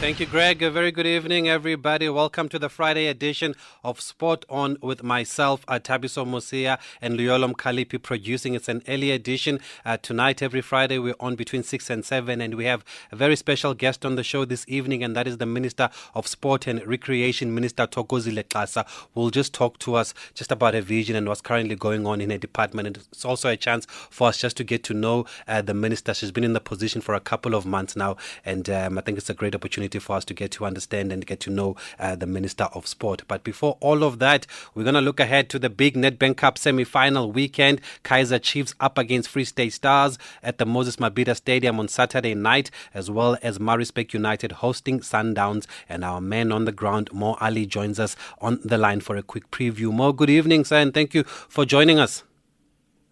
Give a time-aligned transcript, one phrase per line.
[0.00, 0.62] Thank you, Greg.
[0.62, 2.08] A very good evening, everybody.
[2.08, 8.00] Welcome to the Friday edition of Sport On with myself, Thabiso Mosia, and Liolom Kalipi
[8.00, 8.54] producing.
[8.54, 9.58] It's an early edition.
[9.84, 13.34] Uh, tonight, every Friday, we're on between 6 and 7, and we have a very
[13.34, 16.86] special guest on the show this evening, and that is the Minister of Sport and
[16.86, 21.26] Recreation, Minister Thokozile Xasa, who will just talk to us just about her vision and
[21.26, 22.86] what's currently going on in her department.
[22.86, 26.14] And it's also a chance for us just to get to know uh, the Minister.
[26.14, 29.18] She's been in the position for a couple of months now, and um, I think
[29.18, 31.76] it's a great opportunity opportunity for us to get to understand and get to know
[31.98, 33.22] uh, the Minister of Sport.
[33.26, 36.58] But before all of that, we're going to look ahead to the big Nedbank Cup
[36.58, 37.80] semi final weekend.
[38.04, 42.70] Kaizer Chiefs up against Free State Stars at the Moses Mabhida Stadium on Saturday night,
[42.94, 45.66] as well as Maritzburg United hosting Sundowns.
[45.88, 49.22] And our man on the ground, Mo Ali, joins us on the line for a
[49.22, 49.92] quick preview.
[49.92, 52.27] Mo, good evening, sir, and thank you for joining us.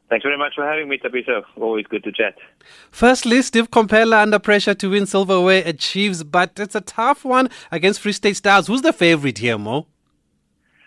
[0.09, 1.43] Thanks very much for having me, Thabiso.
[1.57, 2.37] Always good to chat.
[2.93, 8.01] Firstly, Steve Komphela under pressure to win silverware achieves, but it's a tough one against
[8.01, 8.69] Free State Stars.
[8.69, 9.87] Who's the favorite here, Mo?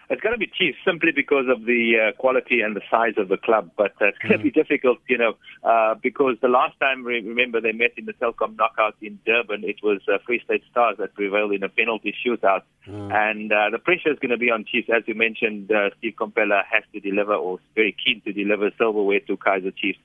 [0.10, 3.30] It's going to be Chiefs simply because of the uh, quality and the size of
[3.30, 4.60] the club, but uh, it's going to be mm-hmm.
[4.60, 8.58] difficult, you know, uh, because the last time, we remember, they met in the Telkom
[8.58, 12.64] knockout in Durban, it was uh, Free State Stars that prevailed in a penalty shootout.
[12.88, 13.14] Mm.
[13.14, 14.90] And uh, the pressure is going to be on Chiefs.
[14.90, 18.72] As you mentioned, uh, Steve Komphela has to deliver or is very keen to deliver
[18.80, 20.00] silverware to Kaizer Chiefs.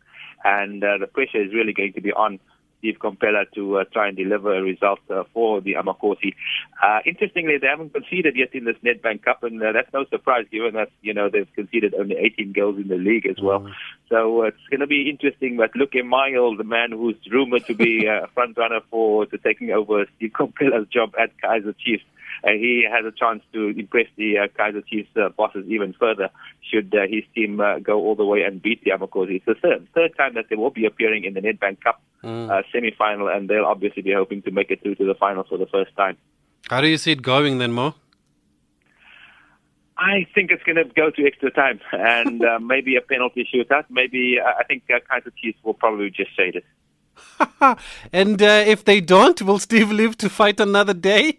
[0.44, 2.40] And uh, the pressure is really going to be on
[2.84, 6.34] Steve Komphela to uh, try and deliver a result uh, for the Amakhosi.
[6.82, 10.44] Uh, interestingly, they haven't conceded yet in this Nedbank Cup, and uh, that's no surprise
[10.52, 13.60] given that you know they've conceded only 18 goals in the league as well.
[13.60, 13.72] Mm.
[14.10, 15.56] So uh, it's going to be interesting.
[15.56, 19.38] But Luc Eymael, the man who's rumored to be uh, a front runner for to
[19.38, 24.06] taking over Steve Komphela's job at Kaizer Chiefs uh, he has a chance to impress
[24.16, 26.28] the uh, Kaizer Chiefs uh, bosses even further
[26.60, 29.36] should uh, his team uh, go all the way and beat the Amakhosi.
[29.36, 32.50] It's the third, third time that they will be appearing in the Nedbank Cup mm.
[32.50, 35.58] uh, semi-final, and they'll obviously be hoping to make it through to the final for
[35.58, 36.16] the first time.
[36.68, 37.94] How do you see it going then, Mo?
[39.96, 43.84] I think it's going to go to extra time and uh, maybe a penalty shootout.
[43.90, 46.64] Maybe uh, I think uh, Kaizer Chiefs will probably just shade it.
[48.12, 51.38] and uh, if they don't, will Steve live to fight another day?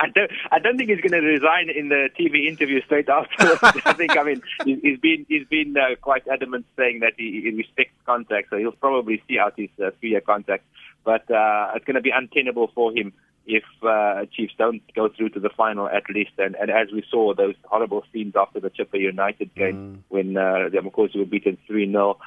[0.00, 3.60] I don't, I don't think he's going to resign in the TV interview straight afterwards.
[3.84, 7.50] I think, I mean, he's been he's been uh, quite adamant saying that he, he
[7.50, 10.64] respects contracts, so he'll probably see out his uh, three-year contract.
[11.04, 13.12] But uh, it's going to be untenable for him
[13.46, 16.32] if uh, Chiefs don't go through to the final at least.
[16.38, 20.02] And, and as we saw, those horrible scenes after the Chippa United game mm.
[20.08, 22.18] when uh, the Amakhosi were beaten 3 0,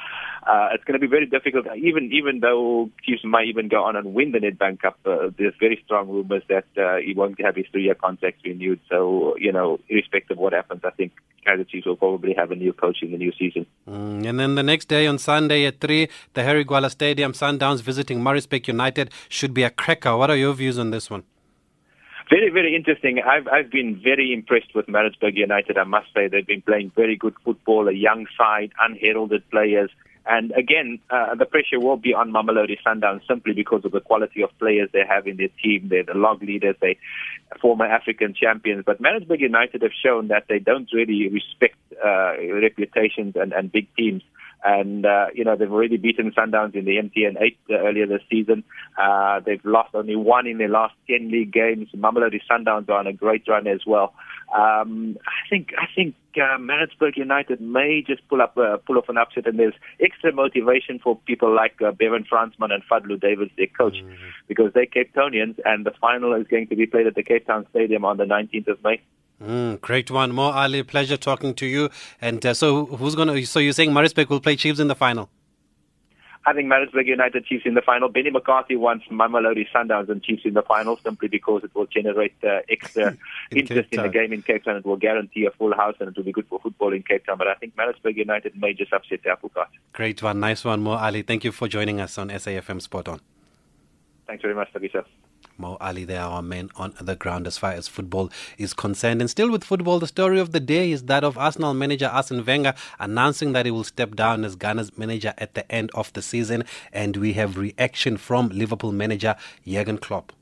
[0.45, 1.65] uh, it's going to be very difficult.
[1.77, 5.53] Even even though Chiefs might even go on and win the Nedbank Cup, uh, there's
[5.59, 8.79] very strong rumors that uh, he won't have his three year contract renewed.
[8.89, 11.13] So, you know, irrespective of what happens, I think
[11.69, 13.65] Chiefs will probably have a new coach in the new season.
[13.87, 14.27] Mm.
[14.27, 18.23] And then the next day on Sunday at 3, the Harry Gwala Stadium, Sundowns visiting
[18.23, 20.15] Maritzburg United should be a cracker.
[20.17, 21.23] What are your views on this one?
[22.29, 23.19] Very, very interesting.
[23.19, 25.77] I've I've been very impressed with Maritzburg United.
[25.77, 27.87] I must say they've been playing very good football.
[27.87, 29.91] A young side, unheralded players,
[30.25, 34.41] and again, uh, the pressure will be on Mamelodi Sundowns simply because of the quality
[34.41, 35.89] of players they have in their team.
[35.89, 36.75] They're the log leaders.
[36.79, 36.97] They
[37.61, 38.83] former African champions.
[38.85, 43.93] But Maritzburg United have shown that they don't really respect uh, reputations and, and big
[43.95, 44.23] teams.
[44.65, 48.21] And, uh, you know, they've already beaten Sundowns in the MTN 8 uh, earlier this
[48.29, 48.63] season.
[48.97, 51.89] Uh, they've lost only one in their last 10 league games.
[51.93, 54.13] Mamelodi Sundowns are on a great run as well.
[54.53, 59.09] Um, I think, I think, uh, Maritzburg United may just pull up, uh, pull off
[59.09, 63.51] an upset and there's extra motivation for people like uh, Bevan Fransman and Fadlu Davids,
[63.57, 64.13] their coach, mm-hmm.
[64.47, 67.47] because they're Cape Townians and the final is going to be played at the Cape
[67.47, 69.01] Town Stadium on the 19th of May.
[69.43, 70.83] Mm, great one, Mo Ali.
[70.83, 71.89] Pleasure talking to you.
[72.21, 73.45] And uh, so, who's to?
[73.45, 75.29] So you're saying Maritzburg will play Chiefs in the final?
[76.45, 78.09] I think Maritzburg United Chiefs in the final.
[78.09, 82.35] Benni McCarthy wants Mamelodi Sundowns and Chiefs in the final simply because it will generate
[82.43, 83.17] uh, extra
[83.51, 84.75] in interest in the game in Cape Town.
[84.75, 87.25] It will guarantee a full house and it will be good for football in Cape
[87.25, 87.37] Town.
[87.37, 89.69] But I think Maritzburg United may just upset the apple cart.
[89.93, 91.21] Great one, nice one, Mo Ali.
[91.21, 93.21] Thank you for joining us on SAFM Sport On.
[94.27, 95.05] Thanks very much, Thabiso.
[95.63, 99.21] Mo Ali, there are men on the ground as far as football is concerned.
[99.21, 102.43] And still with football, the story of the day is that of Arsenal manager Arsene
[102.43, 106.21] Wenger announcing that he will step down as Gunners' manager at the end of the
[106.21, 106.65] season.
[106.91, 110.33] And we have reaction from Liverpool manager Jurgen Klopp.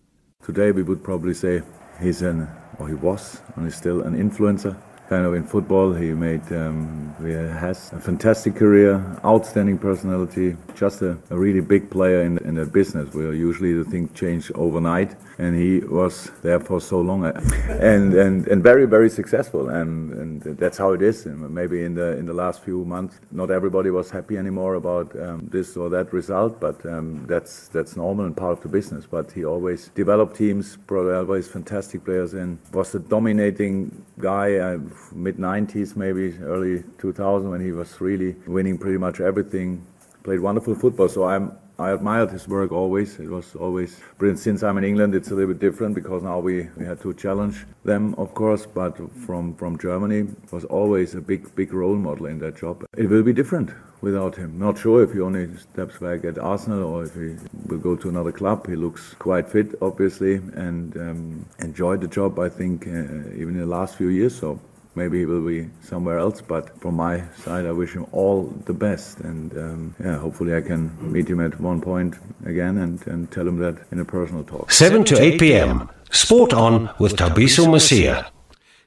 [0.44, 1.62] Today we would probably say
[2.02, 2.48] he's an,
[2.80, 4.76] or he was, and is still an influencer.
[5.12, 5.94] Kind of in football.
[5.94, 8.94] He made um, he has a fantastic career,
[9.26, 13.84] outstanding personality, just a, a really big player in, in the business where usually the
[13.84, 15.12] things change overnight.
[15.38, 17.26] And he was there for so long.
[17.26, 19.68] And, and, and very very successful.
[19.68, 21.26] And, and that's how it is.
[21.26, 25.08] And maybe in the in the last few months not everybody was happy anymore about
[25.20, 26.62] um, this or that result.
[26.62, 29.06] But um, that's that's normal and part of the business.
[29.06, 32.34] But he always developed teams brought always fantastic players.
[32.34, 34.78] In was the dominating guy uh,
[35.14, 39.86] mid 90s maybe early 2000 when he was really winning pretty much everything
[40.24, 41.52] played wonderful football so I'm
[41.82, 43.20] I admired his work always.
[43.20, 44.40] It was always brilliant.
[44.40, 47.12] Since I'm in England, it's a little bit different because now we, we had to
[47.16, 48.68] challenge them, of course.
[48.68, 52.86] But from, from Germany, was always a big, big role model in that job.
[52.96, 53.72] It will be different
[54.02, 54.60] without him.
[54.60, 58.10] Not sure if he only steps back at Arsenal or if he will go to
[58.10, 58.68] another club.
[58.68, 62.92] He looks quite fit, obviously, and um, enjoyed the job, I think, uh,
[63.42, 64.38] even in the last few years.
[64.38, 64.60] So
[64.96, 66.42] maybe he will be somewhere else.
[66.42, 70.62] But from my side, I wish him all the best, and um, yeah, hopefully I
[70.62, 72.16] can meet him at one point
[72.46, 74.72] again and, and tell him that in a personal talk.
[74.72, 75.90] 7 to 8 p.m.
[76.12, 78.30] Sport on with Thabiso Mosia.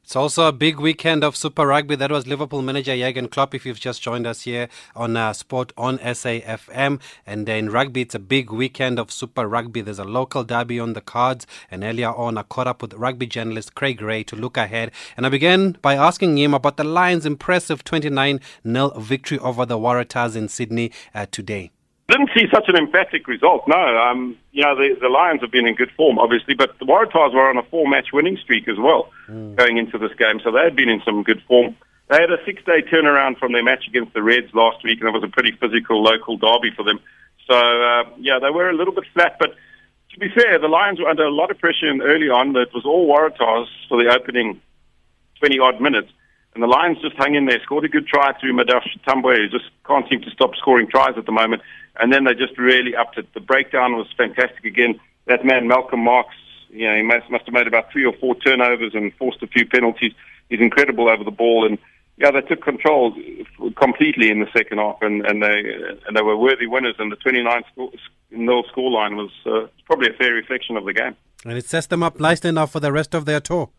[0.05, 1.97] It's also a big weekend of Super Rugby.
[1.97, 3.55] That was Liverpool manager Jurgen Klopp.
[3.55, 8.15] If you've just joined us here on uh, Sport on SAFM, and then rugby, it's
[8.15, 9.81] a big weekend of Super Rugby.
[9.81, 13.27] There's a local derby on the cards, and earlier on, I caught up with rugby
[13.27, 14.91] journalist Craig Ray to look ahead.
[15.17, 19.79] And I began by asking him about the Lions' impressive 29 0 victory over the
[19.79, 21.71] Waratahs in Sydney uh, today.
[22.09, 23.65] Didn't see such an emphatic result.
[23.67, 26.85] No, um, you know the, the Lions have been in good form, obviously, but the
[26.85, 29.56] Waratahs were on a four-match winning streak as well mm.
[29.56, 31.75] going into this game, so they had been in some good form.
[32.11, 35.12] They had a six-day turnaround from their match against the Reds last week, and it
[35.12, 37.01] was a pretty physical local derby for them.
[37.49, 39.56] So uh, yeah, they were a little bit flat, but
[40.15, 42.55] to be fair, the Lions were under a lot of pressure early on.
[42.55, 44.61] It was all Waratahs for the opening
[45.41, 46.09] 20 odd minutes.
[46.55, 49.49] And the Lions just hung in there, scored a good try through Madosh Tambwe, who
[49.49, 51.62] just can't seem to stop scoring tries at the moment.
[52.00, 53.32] And then they just really upped it.
[53.35, 55.00] The breakdown was fantastic again.
[55.26, 56.31] That man, Malcolm Marx,
[56.70, 59.46] you know, he must, must have made about three or four turnovers and forced a
[59.46, 60.12] few penalties.
[60.49, 61.67] He's incredible over the ball.
[61.67, 61.79] And
[62.17, 63.14] yeah, they took control
[63.76, 65.62] completely in the second half, and, and they
[66.06, 66.94] and they were worthy winners.
[66.99, 67.91] And the 29 score,
[68.31, 71.17] nil scoreline was uh, probably a fair reflection of the game.
[71.44, 73.70] And it sets them up nicely now for the rest of their tour.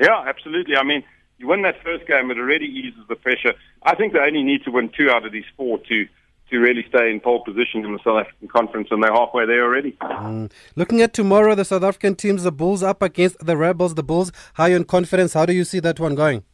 [0.00, 0.76] Yeah, absolutely.
[0.76, 1.02] I mean,
[1.38, 3.54] you win that first game, it already eases the pressure.
[3.82, 6.06] I think they only need to win two out of these four to
[6.50, 9.64] to really stay in pole position in the South African Conference, and they're halfway there
[9.64, 9.92] already.
[10.00, 10.50] Mm.
[10.76, 13.94] Looking at tomorrow, the South African teams, the Bulls up against the Rebels.
[13.94, 15.34] The Bulls high on confidence.
[15.34, 16.44] How do you see that one going?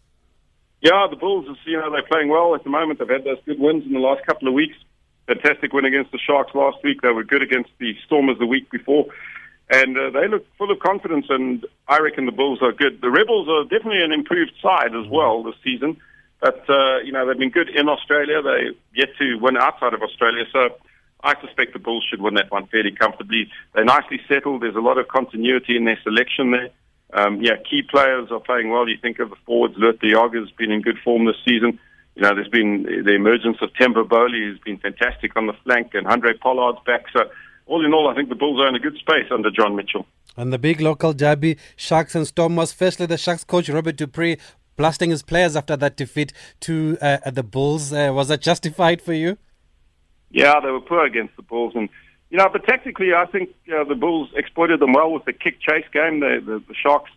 [0.83, 2.99] Yeah, the Bulls, you know, they're playing well at the moment.
[2.99, 4.77] They've had those good wins in the last couple of weeks.
[5.27, 7.03] Fantastic win against the Sharks last week.
[7.03, 9.07] They were good against the Stormers the week before.
[9.71, 13.01] And uh, they look full of confidence, and I reckon the Bulls are good.
[13.01, 15.97] The Rebels are definitely an improved side as well this season.
[16.41, 18.43] But, uh, you know, they've been good in Australia.
[18.43, 20.45] They yet to win outside of Australia.
[20.53, 20.77] So
[21.23, 23.51] I suspect the Bulls should win that one fairly comfortably.
[23.75, 24.63] They're nicely settled.
[24.63, 26.71] There's a lot of continuity in their selection there.
[27.15, 28.89] Um, yeah, key players are playing well.
[28.89, 29.75] You think of the forwards.
[29.77, 31.79] De Jager has been in good form this season.
[32.15, 35.95] You know, there's been the emergence of Themba Boli, who's been fantastic on the flank,
[35.95, 37.05] and Andre Pollard's back.
[37.13, 37.31] So
[37.67, 40.07] all in all, I think the Bulls are in a good space under John Mitchell.
[40.37, 42.73] And the big local derby, Sharks and Storm Stormers.
[42.73, 44.39] Firstly, the Sharks coach Robert du Preez
[44.77, 47.93] blasting his players after that defeat to uh, the Bulls.
[47.93, 49.39] Uh, was that justified for you?
[50.31, 51.89] Yeah, they were poor against the Bulls, and
[52.31, 55.61] you know, but tactically, I think uh, the Bulls exploited them well with the kick
[55.61, 56.21] chase game.
[56.21, 57.11] The, the, the Sharks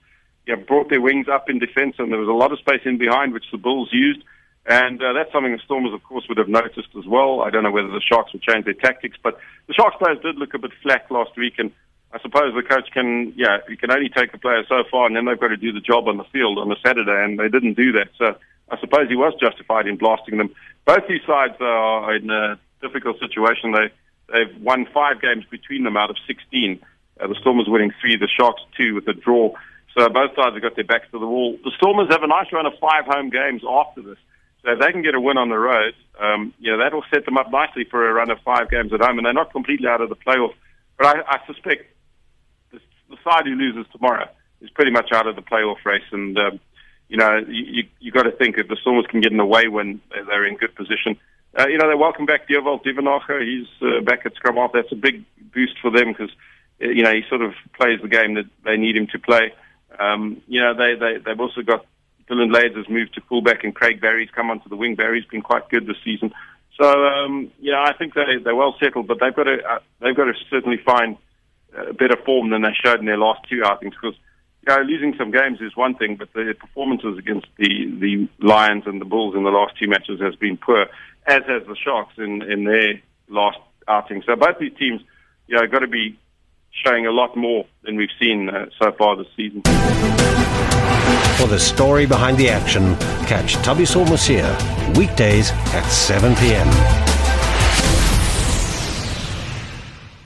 [0.45, 2.81] you know, brought their wings up in defence, and there was a lot of space
[2.85, 4.23] in behind, which the Bulls used.
[4.65, 7.41] And uh, that's something the Stormers, of course, would have noticed as well.
[7.41, 10.35] I don't know whether the Sharks would change their tactics, but the Sharks players did
[10.35, 11.71] look a bit flat last week, and
[12.11, 15.15] I suppose the coach can, yeah, you can only take a player so far, and
[15.15, 17.49] then they've got to do the job on the field on a Saturday, and they
[17.49, 18.09] didn't do that.
[18.17, 18.35] So
[18.71, 20.49] I suppose he was justified in blasting them.
[20.85, 23.71] Both these sides are in a difficult situation.
[23.71, 23.91] They
[24.31, 26.79] they've won five games between them out of 16.
[27.19, 29.53] Uh, the Stormers winning three, the Sharks two with a draw.
[29.95, 31.57] So both sides have got their backs to the wall.
[31.63, 34.17] The Stormers have a nice run of five home games after this.
[34.63, 37.25] So if they can get a win on the road, um, you know, that'll set
[37.25, 39.87] them up nicely for a run of five games at home, and they're not completely
[39.87, 40.53] out of the playoff.
[40.97, 41.85] But I, I suspect
[43.09, 44.27] the side who loses tomorrow
[44.61, 46.03] is pretty much out of the playoff race.
[46.11, 46.59] And um,
[47.07, 49.67] you know, you you got to think if the Stormers can get in the way
[49.67, 51.17] when they're in good position.
[51.57, 53.43] Uh, you know, they welcome back Dewaldt Duvenage.
[53.43, 54.71] He's uh, back at scrum half.
[54.71, 56.29] That's a big boost for them because
[56.81, 59.53] uh, you know he sort of plays the game that they need him to play.
[59.99, 61.85] Um, you know, they they they've also got
[62.29, 64.95] Dillyn Leyds has moved to fullback and Craig Barry's come onto the wing.
[64.95, 66.31] Barry's been quite good this season.
[66.79, 69.79] So um, you know, I think they they're well settled, but they've got to uh,
[69.99, 71.17] they've got to certainly find
[71.97, 74.17] better form than they showed in their last two outings because
[74.67, 77.67] you know, losing some games is one thing, but the performances against the,
[77.99, 80.87] the Lions and the Bulls in the last two matches has been poor,
[81.27, 84.21] as has the Sharks in, in their last outing.
[84.25, 85.01] So both these teams,
[85.47, 86.19] you know, got to be
[86.85, 89.61] showing a lot more than we've seen uh, so far this season.
[91.37, 92.95] For the story behind the action,
[93.25, 97.08] catch Thabiso Mosia weekdays at 7 p.m.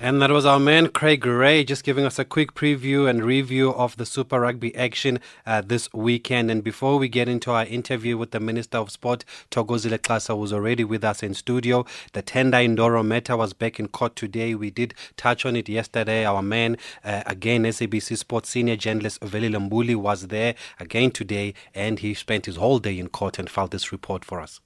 [0.04, 3.74] And that was our man Craig Ray just giving us a quick preview and review
[3.74, 6.52] of the Super Rugby action uh, this weekend.
[6.52, 10.52] And before we get into our interview with the Minister of Sport, Thokozile Xasa, was
[10.52, 11.86] already with us in studio.
[12.12, 14.56] The Tendai Ndoro matter was back in court today.
[14.56, 16.26] We did touch on it yesterday.
[16.26, 22.00] Our man, uh, again, SABC Sports senior journalist Velile Mbuli was there again today, and
[22.00, 24.60] he spent his whole day in court and filed this report for us.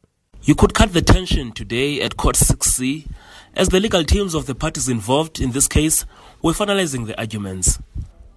[0.44, 3.08] You could cut the tension today at Court 6C
[3.56, 6.06] as the legal teams of the parties involved in this case
[6.42, 7.80] were finalizing the arguments.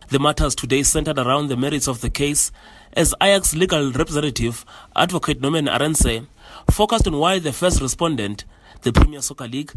[0.08, 2.50] The matters today centered around the merits of the case
[2.94, 4.64] as Ajax legal representative,
[4.96, 6.26] Advocate Norman Arendse,
[6.70, 8.44] focused on why the first respondent,
[8.82, 9.72] the Premier Soccer League,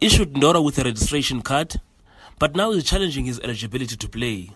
[0.00, 1.80] issued Ndoro with a registration card,
[2.40, 4.50] but now is challenging his eligibility to play.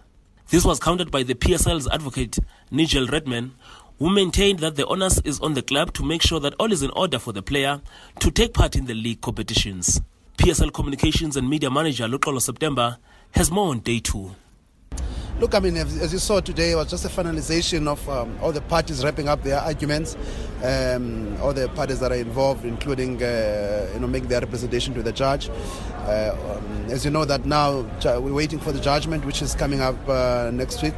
[0.48, 2.38] This was countered by the PSL's advocate,
[2.70, 3.54] Nigel Redman,
[4.02, 6.82] who maintained that the onus is on the club to make sure that all is
[6.82, 7.80] in order for the player
[8.18, 10.00] to take part in the league competitions.
[10.38, 12.98] PSL Communications and Media Manager Luxolo September
[13.30, 14.34] has more on day two.
[15.38, 18.50] Look, I mean, as you saw today, it was just a finalization of um, all
[18.50, 20.16] the parties wrapping up their arguments,
[20.64, 25.02] um, all the parties that are involved, including, uh, you know, making their representation to
[25.04, 25.48] the judge.
[25.48, 27.82] Uh, um, as you know, that now
[28.18, 30.94] we're waiting for the judgment, which is coming up uh, next week.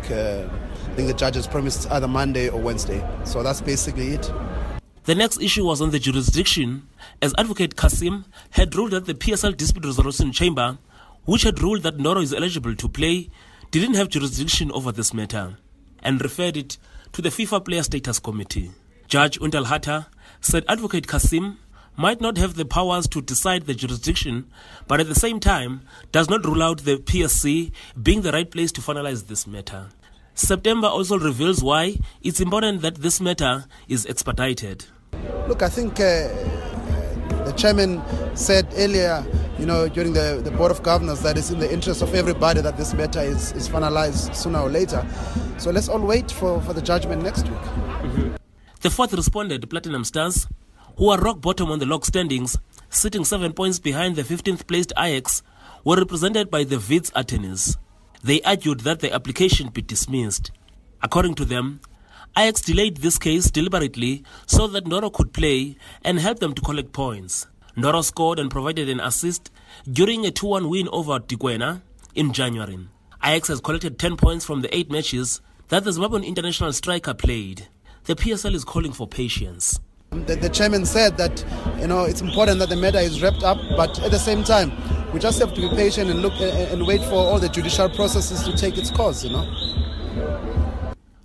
[0.95, 3.05] I think the judges promised either Monday or Wednesday.
[3.25, 4.33] So that's basically it.
[5.07, 6.87] The next issue was on the jurisdiction,
[7.21, 10.79] as Advocate Cassim had ruled that the PSL Dispute Resolution Chamber,
[11.25, 13.29] which had ruled that Ndoro is eligible to play,
[13.73, 15.57] didn't have jurisdiction over this matter,
[16.01, 16.79] and referred it
[17.11, 18.71] to the FIFA Player Status Committee.
[19.09, 20.07] Judge Untal Hatta
[20.41, 21.59] said Advocate Cassim
[21.97, 24.47] might not have the powers to decide the jurisdiction,
[24.87, 25.81] but at the same time
[26.13, 29.89] does not rule out the PSC being the right place to finalize this matter.
[30.35, 34.85] September also reveals why it's important that this matter is expedited.
[35.47, 36.29] Look, I think uh,
[37.45, 38.03] the chairman
[38.37, 39.25] said earlier,
[39.61, 42.61] you know, during the, the Board of Governors, that it's in the interest of everybody
[42.61, 45.07] that this matter is, is finalized sooner or later.
[45.59, 47.61] So let's all wait for, for the judgment next week.
[47.61, 48.35] Mm-hmm.
[48.81, 50.49] The fourth responded, Platinum Stars,
[50.97, 52.59] who are rock bottom on the log standings,
[52.91, 55.43] sitting seven points behind the 15th placed Ajax,
[55.85, 57.76] were represented by the Wits attorneys.
[58.25, 60.50] They argued that the application be dismissed.
[61.02, 61.81] According to them,
[62.35, 66.95] Ajax delayed this case deliberately so that Ndoro could play and help them to collect
[66.95, 67.47] points.
[67.76, 69.50] Ndoro scored and provided an assist
[69.93, 71.83] during a 2 1 win over Dikwena
[72.14, 72.78] in January.
[73.23, 77.69] Ajax has collected 10 points from the 8 matches that the Zimbabwean international striker played.
[78.04, 79.81] The PSL is calling for patience.
[80.14, 81.44] Um, the, the, chairman said that
[81.80, 84.71] you know it's important that the matter is wrapped up, but at the same time,
[85.12, 88.44] we just have to be patient and look and wait for all the judicial processes
[88.44, 89.25] to take its course.
[89.25, 89.44] You know.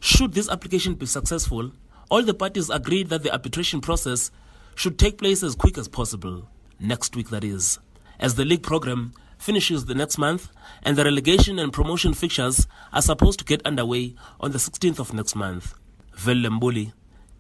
[0.02, 1.72] Should this application be successful,
[2.10, 4.32] all the parties agreed that the arbitration process
[4.74, 7.78] should take place as quick as possible, next week that is,
[8.20, 10.50] as the league program finishes the next month
[10.82, 15.14] and the relegation and promotion fixtures are supposed to get underway on the 16th of
[15.14, 15.76] next month.
[16.18, 16.92] Velile Mbuli,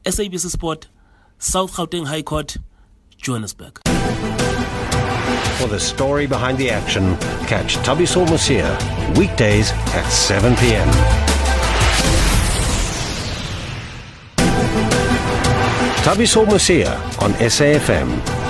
[0.06, 0.88] SABC Sport,
[1.42, 2.58] South Gauteng High Court,
[3.18, 3.80] Johannesburg.
[5.58, 7.16] For the story behind the action,
[7.48, 8.78] catch Thabiso Mosia
[9.18, 10.88] weekdays at 7 p.m.
[16.04, 18.49] Thabiso Mosia on SAFM.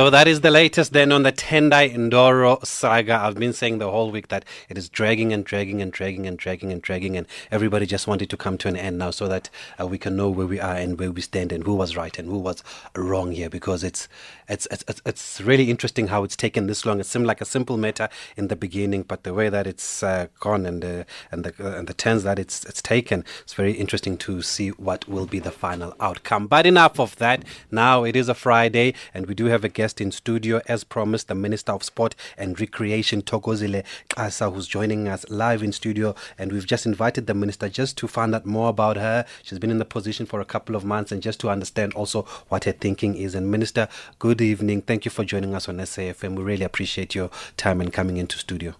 [0.00, 3.16] So that is the latest then on the Tendai Ndoro saga.
[3.16, 6.38] I've been saying the whole week that it is dragging and dragging and dragging and
[6.38, 9.50] dragging and dragging, and everybody just wanted to come to an end now so that
[9.78, 12.18] uh, we can know where we are and where we stand and who was right
[12.18, 12.64] and who was
[12.96, 14.08] wrong here because it's
[14.50, 17.00] it's it's it's really interesting how it's taken this long.
[17.00, 20.26] It seemed like a simple matter in the beginning, but the way that it's uh,
[20.40, 23.72] gone and the and the uh, and the turns that it's it's taken, it's very
[23.72, 26.48] interesting to see what will be the final outcome.
[26.48, 27.44] But enough of that.
[27.70, 31.28] Now it is a Friday, and we do have a guest in studio, as promised,
[31.28, 36.14] the Minister of Sport and Recreation, Thokozile Xasa, who's joining us live in studio.
[36.38, 39.24] And we've just invited the Minister just to find out more about her.
[39.42, 42.22] She's been in the position for a couple of months and just to understand also
[42.48, 43.34] what her thinking is.
[43.34, 43.88] And Minister,
[44.18, 44.82] good evening.
[44.82, 46.36] Thank you for joining us on SAFM.
[46.36, 48.74] We really appreciate your time and coming into studio.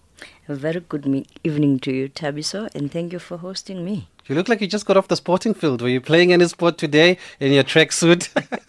[0.47, 4.07] A very good me- evening to you, Thabiso, and thank you for hosting me.
[4.27, 5.81] You look like you just got off the sporting field.
[5.81, 8.29] Were you playing any sport today in your tracksuit?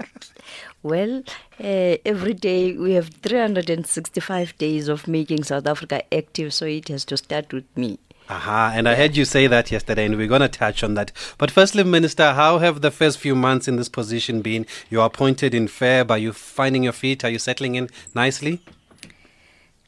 [0.84, 1.22] Well,
[1.60, 7.04] uh, every day we have 365 days of making South Africa active, so it has
[7.04, 8.00] to start with me.
[8.28, 11.12] Aha, and I heard you say that yesterday, and we're going to touch on that.
[11.38, 14.66] But firstly, Minister, how have the first few months in this position been?
[14.88, 16.10] You are appointed in Feb.
[16.10, 17.24] Are you finding your feet?
[17.24, 18.60] Are you settling in nicely?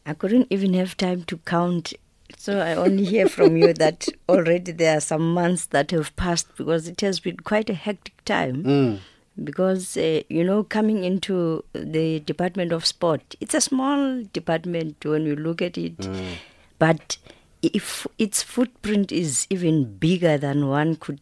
[0.05, 1.95] I couldn't even have time to count.
[2.37, 6.55] So I only hear from you that already there are some months that have passed
[6.57, 8.65] because it has been quite a hectic time.
[8.65, 8.99] Mm.
[9.43, 15.25] Because, uh, you know, coming into the Department of Sport, it's a small department when
[15.25, 16.09] you look at it.
[16.79, 17.17] But
[17.73, 21.21] if its footprint is even bigger than one could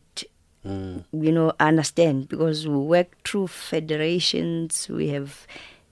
[0.65, 5.45] you know understand because we work through federations we have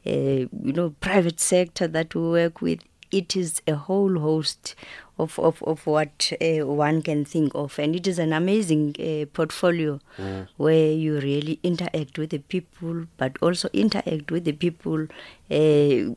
[0.07, 2.81] uh, you know private sector that we work with.
[3.11, 4.77] It is a whole host
[5.19, 7.77] of, of, of what uh, one can think of.
[7.77, 9.99] And it is an amazing uh, portfolio
[10.57, 15.09] where you really interact with the people but also interact with the people
[15.51, 16.15] uh,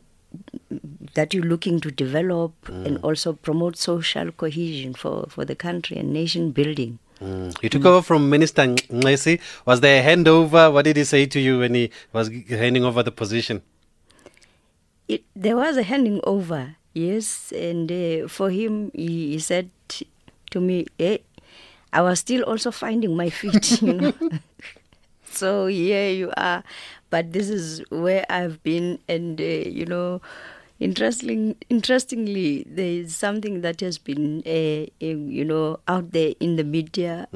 [1.13, 2.85] that you're looking to develop mm.
[2.85, 6.99] and also promote social cohesion for, for the country and nation building.
[7.21, 7.55] Mm.
[7.61, 9.39] You took over from Minister Nxesi.
[9.65, 10.73] Was there a handover?
[10.73, 13.61] What did he say to you when he was handing over the position?
[15.07, 19.69] It, there was a handing over, yes, and uh, for him, he, he said
[20.51, 21.23] to me, hey,
[21.91, 24.13] I was still also finding my feet, you know.
[25.33, 26.63] So here you are,
[27.09, 30.21] but this is where I've been, and uh, you know,
[30.79, 36.63] interesting, interestingly, there is something that has been, uh, you know, out there in the
[36.63, 37.27] media.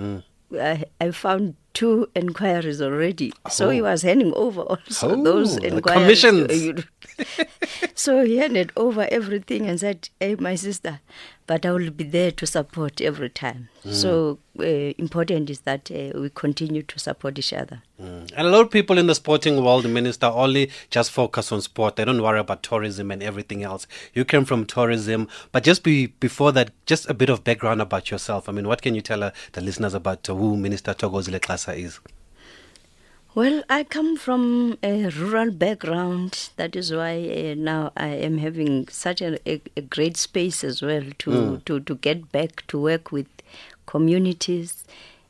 [0.54, 3.28] I, I found two inquiries already.
[3.58, 3.90] So he Oh.
[3.90, 6.22] was handing over also Oh, those inquiries.
[6.22, 6.84] commissions.
[7.96, 11.00] So he handed over everything and said, "Hey, my sister,
[11.48, 14.64] but I will be there to support every time." So uh,
[15.06, 17.82] important is that uh, we continue to support each other.
[18.00, 21.96] And a lot of people in the sporting world, Minister, only just focus on sport.
[21.96, 23.88] They don't worry about tourism and everything else.
[24.14, 28.12] You came from tourism, but just be, before that, just a bit of background about
[28.12, 28.50] yourself.
[28.50, 31.67] I mean, what can you tell uh, the listeners about uh, who Minister Thokozile Xasa
[31.76, 32.00] is?
[33.36, 36.50] Well, I come from a rural background.
[36.56, 40.82] That is why uh, now I am having such a, a, a great space as
[40.82, 43.28] well to, to, to get back to work with
[43.86, 44.86] communities.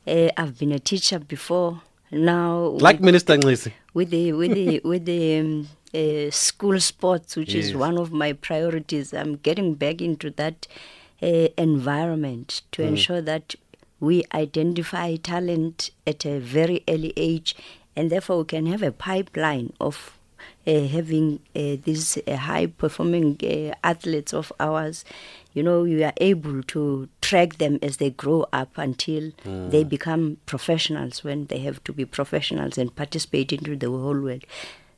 [0.06, 1.82] Uh, I've been a teacher before.
[2.10, 3.72] Now, Like with- Minister Nxesi.
[3.92, 8.32] with the with the with the um, uh, school sports, which is one of my
[8.32, 9.12] priorities.
[9.12, 10.66] I'm getting back into that
[11.22, 13.54] uh, environment to ensure that
[14.00, 17.56] we identify talent at a very early age,
[17.96, 20.14] and therefore we can have a pipeline of.
[20.66, 25.04] Uh, having uh, these uh, high performing uh, athletes of ours,
[25.54, 30.36] you know, you are able to track them as they grow up until they become
[30.46, 34.44] professionals when they have to be professionals and participate into the whole world.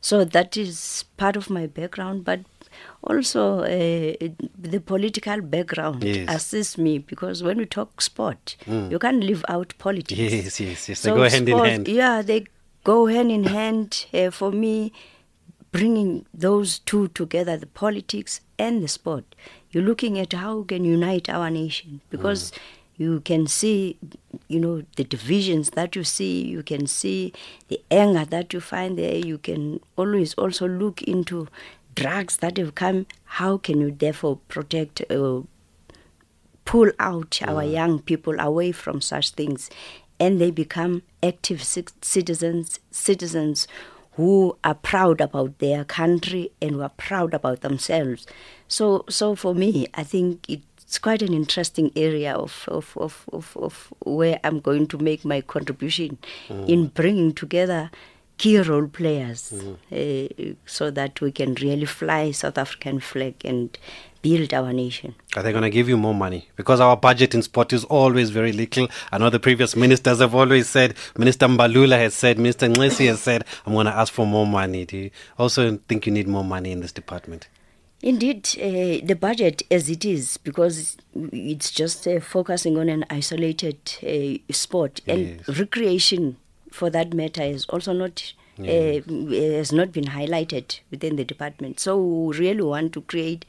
[0.01, 2.41] So that is part of my background, but
[3.03, 4.15] also uh,
[4.59, 6.29] the political background Yes.
[6.35, 10.19] assists me because when we talk sport, you can't leave out politics.
[10.21, 11.03] Yes, yes, yes.
[11.03, 11.89] They go hand in hand.
[11.89, 12.47] Yeah, they
[12.85, 14.07] go hand in hand.
[14.13, 14.93] Uh, for me,
[15.73, 19.25] bringing those two together, the politics and the sport,
[19.71, 22.53] you're looking at how we can unite our nation because
[22.97, 23.97] you can see,
[24.49, 27.33] you know, the divisions that you see, you can see
[27.69, 31.49] the anger that you find there, you can always also look into
[32.03, 33.07] drugs that have come.
[33.25, 35.03] How can you therefore protect?
[35.11, 35.43] Uh,
[36.65, 39.69] pull out our young people away from such things
[40.21, 43.67] and they become active ci- citizens citizens
[44.13, 48.27] who are proud about their country and who are proud about themselves
[48.69, 53.57] so so for me i think it's quite an interesting area of of, of, of,
[53.57, 56.19] of where i'm going to make my contribution
[56.69, 57.91] in bringing together
[58.41, 60.29] key role players uh,
[60.77, 63.79] so that we can really fly south african flag and
[64.23, 66.41] build our nation Are they going to give you more money?
[66.61, 68.87] Because our budget in sport is always very little.
[69.13, 73.21] I know the previous ministers have always said, Minister Mbalula has said, Minister Nxesi has
[73.29, 74.85] said, I'm going to ask for more money.
[74.85, 77.49] Do you also think you need more money in this department?
[78.03, 80.97] Indeed, uh, the budget as it is, because
[81.33, 85.59] it's just uh, focusing on an isolated uh, sport and Yes.
[85.59, 86.37] recreation,
[86.71, 89.01] for that matter, is also not uh,
[89.57, 91.81] has not been highlighted within the department.
[91.81, 93.45] So we really want to create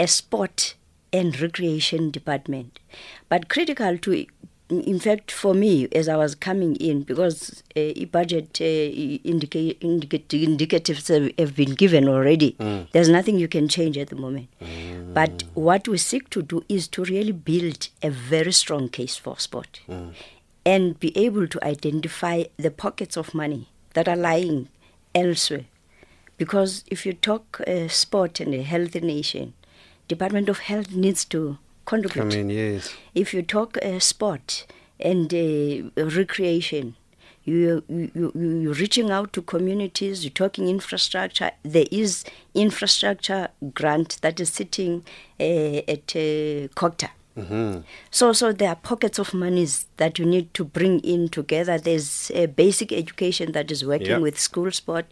[0.00, 0.74] a sport
[1.12, 2.80] and recreation department,
[3.28, 4.26] but critical to
[4.70, 10.18] in fact, for me, as I was coming in, because uh, budget uh, indica- indica-
[10.36, 12.54] indicatives have, have been given already,
[12.92, 14.48] there's nothing you can change at the moment.
[15.14, 19.38] But what we seek to do is to really build a very strong case for
[19.38, 19.80] sport
[20.68, 24.68] and be able to identify the pockets of money that are lying
[25.14, 25.64] elsewhere.
[26.36, 29.54] Because if you talk uh, sport and a healthy nation,
[30.08, 32.34] Department of Health needs to contribute.
[32.34, 32.94] I mean, yes.
[33.14, 34.66] If you talk uh, sport
[35.00, 36.96] and uh, recreation,
[37.44, 41.50] you, you, you, you're reaching out to communities, you're talking infrastructure.
[41.62, 45.02] There is infrastructure grant that is sitting
[45.40, 47.08] uh, at uh, COGTA.
[47.38, 47.80] Mm-hmm.
[48.10, 51.78] So, so there are pockets of monies that you need to bring in together.
[51.78, 54.20] There's uh, basic education that is working Yep.
[54.20, 55.06] with school sport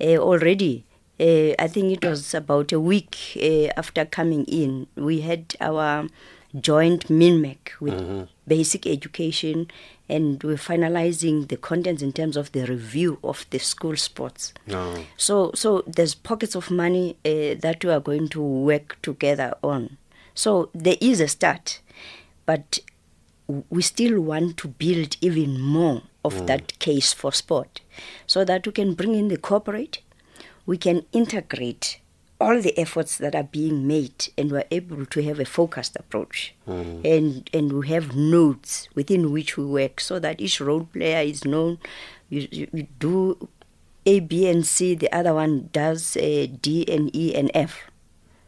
[0.00, 0.84] uh, already.
[1.18, 4.86] Uh, I think it was about a week uh, after coming in.
[4.96, 6.08] We had our
[6.60, 9.68] joint MINMEC with basic education,
[10.08, 14.52] and we're finalizing the contents in terms of the review of the school sports.
[14.66, 15.04] No.
[15.16, 19.96] So, so there's pockets of money uh, that we are going to work together on.
[20.34, 21.80] So there is a start,
[22.46, 22.80] but
[23.46, 27.80] we still want to build even more of that case for sport,
[28.26, 30.00] so that we can bring in the corporate,
[30.64, 32.00] we can integrate
[32.40, 36.54] all the efforts that are being made, and we're able to have a focused approach,
[36.66, 41.44] and and we have nodes within which we work, so that each role player is
[41.44, 41.78] known.
[42.30, 43.48] You, you, you do
[44.06, 44.94] a, B, and C.
[44.94, 47.90] The other one does uh, D and E and F.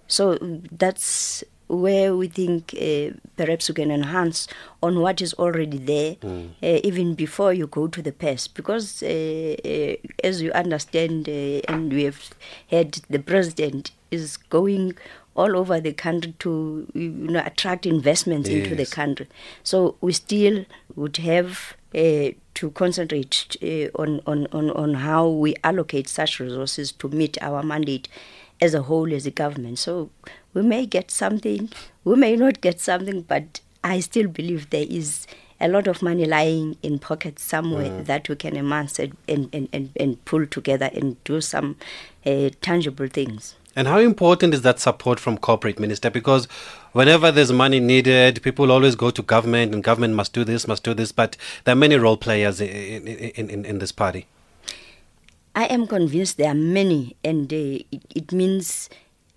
[0.08, 0.38] So
[0.72, 4.48] that's where we think uh, perhaps we can enhance
[4.82, 8.54] on what is already there, uh, even before you go to the past.
[8.54, 12.30] Because, uh, uh, as you understand, uh, and we have
[12.70, 14.96] heard, the president is going
[15.34, 19.28] all over the country to you know attract investments into the country.
[19.62, 25.54] So we still would have uh, to concentrate uh, on, on, on, on how we
[25.62, 28.08] allocate such resources to meet our mandate
[28.60, 29.78] as a whole as a government.
[29.78, 30.10] So
[30.56, 31.68] we may get something,
[32.04, 35.26] we may not get something, but I still believe there is
[35.60, 39.68] a lot of money lying in pockets somewhere that we can amass and, and, and,
[39.74, 41.76] and, and pull together and do some
[42.24, 43.54] uh, tangible things.
[43.76, 46.08] And how important is that support from corporate minister?
[46.08, 46.46] Because
[46.92, 50.82] whenever there's money needed, people always go to government, and government must do this, must
[50.82, 51.12] do this.
[51.12, 54.24] But there are many role players in in, in, in this party.
[55.54, 58.88] I am convinced there are many, and uh, it, it means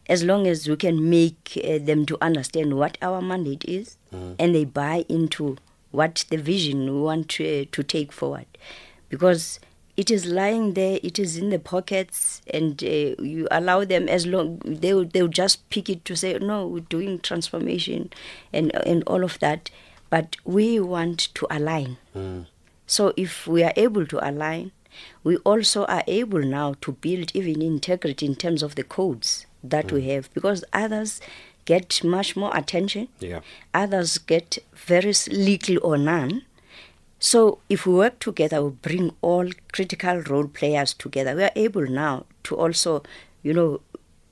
[0.09, 4.55] as long as we can make uh, them to understand what our mandate is, and
[4.55, 5.55] they buy into
[5.91, 8.47] what the vision we want to, uh, to take forward,
[9.07, 9.59] because
[9.95, 12.87] it is lying there, it is in the pockets, and uh,
[13.21, 16.65] you allow them as long they will, they will just pick it to say no,
[16.65, 18.09] we're doing transformation,
[18.51, 19.69] and and all of that,
[20.09, 21.97] but we want to align.
[22.87, 24.71] So if we are able to align,
[25.23, 29.91] we also are able now to build even integrity in terms of the codes that
[29.91, 30.15] we mm.
[30.15, 31.21] have because others
[31.65, 33.07] get much more attention.
[33.19, 33.41] Yeah.
[33.73, 36.43] Others get very little or none.
[37.19, 41.35] So if we work together, we bring all critical role players together.
[41.35, 43.03] We are able now to also,
[43.43, 43.81] you know,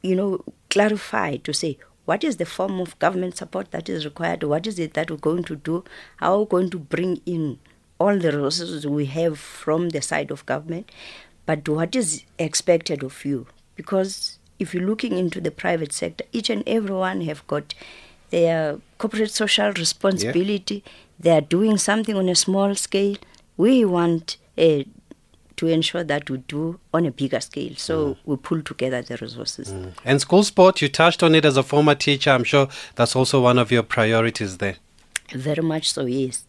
[0.01, 4.43] you know, clarify to say what is the form of government support that is required,
[4.43, 5.83] what is it that we're going to do,
[6.17, 7.59] how are we're going to bring in
[7.99, 10.89] all the resources we have from the side of government,
[11.45, 13.47] but what is expected of you.
[13.75, 17.73] Because if you're looking into the private sector, each and everyone have got
[18.29, 20.83] their corporate social responsibility.
[21.19, 23.17] They are doing something on a small scale.
[23.55, 24.83] We want uh,
[25.57, 27.73] to ensure that we do on a bigger scale.
[27.77, 29.73] So we pull together the resources.
[30.05, 32.29] And school sport, you touched on it as a former teacher.
[32.29, 34.75] I'm sure that's also one of your priorities there.
[35.33, 36.45] Very much so, yes.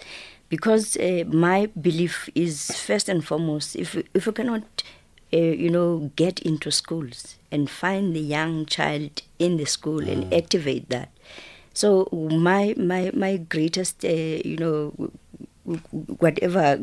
[0.51, 4.63] Because uh, my belief is first and foremost, if if we cannot,
[5.33, 10.33] uh, you know, get into schools and find the young child in the school and
[10.33, 11.11] activate that.
[11.75, 15.11] So my my my greatest, uh, you know,
[16.19, 16.79] whatever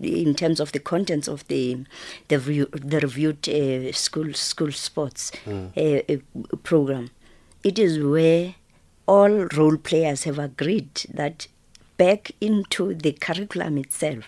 [0.00, 1.84] in terms of the contents of the
[2.28, 5.30] the, review, the reviewed uh, school school sports
[5.76, 6.00] uh,
[6.62, 7.10] program,
[7.62, 8.54] it is where
[9.06, 11.46] all role players have agreed that
[11.96, 14.24] back into the curriculum itself,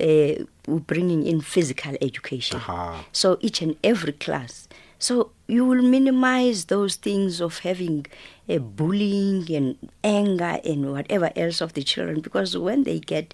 [0.00, 2.58] uh, we're bringing in physical education.
[2.58, 3.04] Aha.
[3.12, 4.68] So each and every class.
[4.98, 8.06] So you will minimize those things of having
[8.48, 13.32] a bullying and anger and whatever else of the children because when they get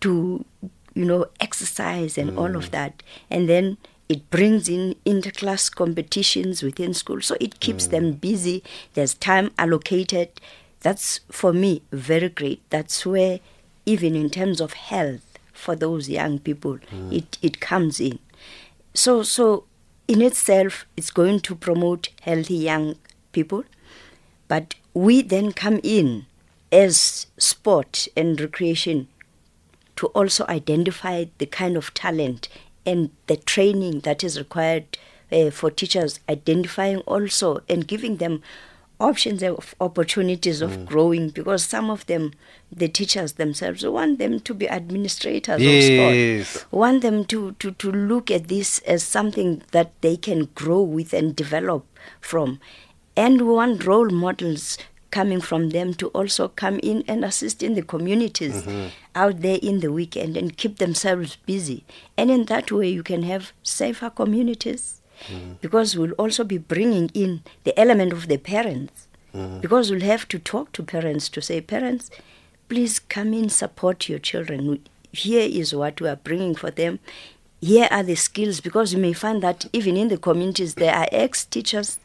[0.00, 0.44] to,
[0.94, 2.70] you know, exercise and all of mm.
[2.72, 3.76] that, and then
[4.08, 7.20] it brings in interclass competitions within school.
[7.22, 8.20] So it keeps them mm.
[8.20, 8.62] busy.
[8.94, 10.28] There's time allocated.
[10.80, 12.60] That's for me very great.
[12.70, 13.40] That's where,
[13.86, 15.33] even in terms of health
[15.64, 16.78] for those young people,
[17.10, 18.18] it, it comes in.
[18.92, 19.64] So, so
[20.06, 22.96] in itself, it's going to promote healthy young
[23.32, 23.64] people.
[24.46, 26.26] But we then come in
[26.70, 29.08] as sport and recreation
[29.96, 32.48] to also identify the kind of talent
[32.84, 34.98] and the training that is required
[35.32, 38.42] uh, for teachers, identifying also and giving them
[39.00, 40.86] options of opportunities of Mm.
[40.86, 42.32] growing because some of them
[42.74, 47.90] the teachers themselves want them to be administrators of sport want them to, to, to
[47.90, 51.84] look at this as something that they can grow with and develop
[52.20, 52.58] from.
[53.16, 54.76] And we want role models
[55.10, 58.88] coming from them to also come in and assist in the communities Mm-hmm.
[59.14, 61.84] out there in the weekend and keep themselves busy.
[62.16, 65.00] And in that way you can have safer communities
[65.60, 69.08] because we'll also be bringing in the element of the parents.
[69.60, 72.08] Because we'll have to talk to parents to say parents
[72.68, 74.80] please come in support your children.
[75.12, 76.98] Here is what we are bringing for them.
[77.60, 78.60] Here are the skills.
[78.60, 81.98] Because you may find that even in the communities there are ex teachers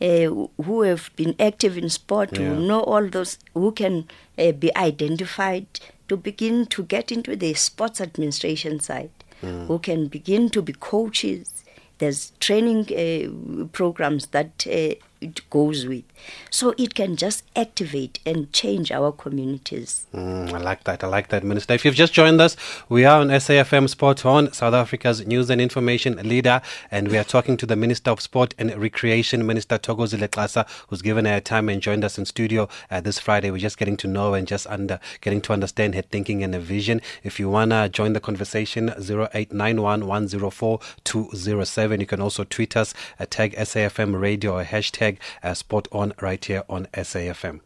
[0.00, 0.26] uh,
[0.66, 2.54] who have been active in sport Yeah.
[2.54, 4.06] who know all those who can
[4.38, 5.66] uh, be identified
[6.08, 11.64] to begin to get into the sports administration side who can begin to be coaches
[11.98, 16.04] there's training uh, programs that uh, it goes with
[16.50, 21.04] so it can just activate and change our communities Mm, I like that.
[21.04, 21.74] I like that, Minister.
[21.74, 22.56] If you've just joined us,
[22.88, 27.24] we are on SAFM Sport On, South Africa's news and information leader, and we are
[27.24, 31.68] talking to the Minister of Sport and Recreation, Minister Thoko Xasa, who's given her time
[31.68, 33.50] and joined us in studio uh, this Friday.
[33.50, 36.60] We're just getting to know and just under getting to understand her thinking and her
[36.60, 37.00] vision.
[37.22, 42.00] If you wanna join the conversation, 0891 104 207.
[42.00, 45.07] You can also tweet us, uh, tag SAFM Radio or hashtag
[45.42, 47.60] uh, Sport On right here on SAFM.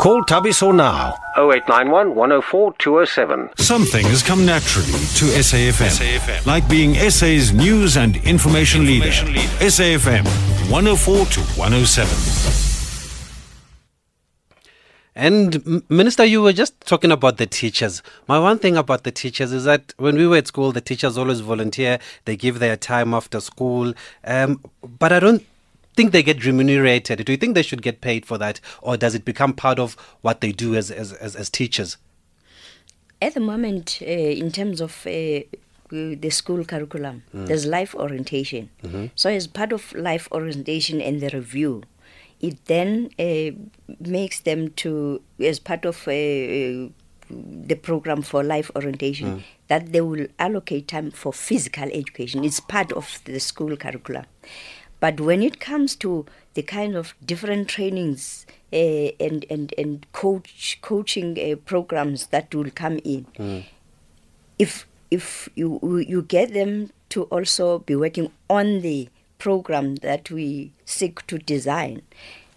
[0.00, 1.14] Call Thabiso now.
[1.36, 3.50] 0891 104 207.
[3.56, 9.08] Something has come naturally to SAFM, like being SA's news and information, leader.
[9.08, 10.24] SAFM
[10.70, 12.64] 104 to 107.
[15.16, 18.02] And Minister, you were just talking about the teachers.
[18.26, 21.16] My one thing about the teachers is that when we were at school, the teachers
[21.16, 22.00] always volunteer.
[22.24, 24.60] They give their time after school, um,
[24.98, 25.46] but I don't
[25.94, 27.24] think they get remunerated.
[27.24, 29.94] Do you think they should get paid for that, or does it become part of
[30.20, 31.96] what they do as as as, as teachers?
[33.22, 35.40] At the moment, uh, in terms of uh,
[35.90, 38.68] the school curriculum, there's life orientation.
[39.14, 41.84] So, as part of life orientation and the review,
[42.40, 43.52] it then uh,
[44.00, 46.90] makes them to, as part of uh,
[47.30, 52.44] the program for life orientation, that they will allocate time for physical education.
[52.44, 54.26] It's part of the school curriculum.
[55.04, 60.78] But when it comes to the kind of different trainings uh, and, and, and coach
[60.80, 63.26] coaching uh, programs that will come in,
[64.58, 70.72] if if you you get them to also be working on the program that we
[70.86, 72.00] seek to design,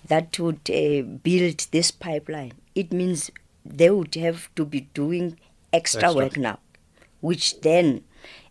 [0.08, 3.30] that would uh, build this pipeline, it means
[3.66, 5.38] they would have to be doing
[5.74, 6.16] extra, Extra.
[6.24, 6.60] work now,
[7.20, 8.06] which then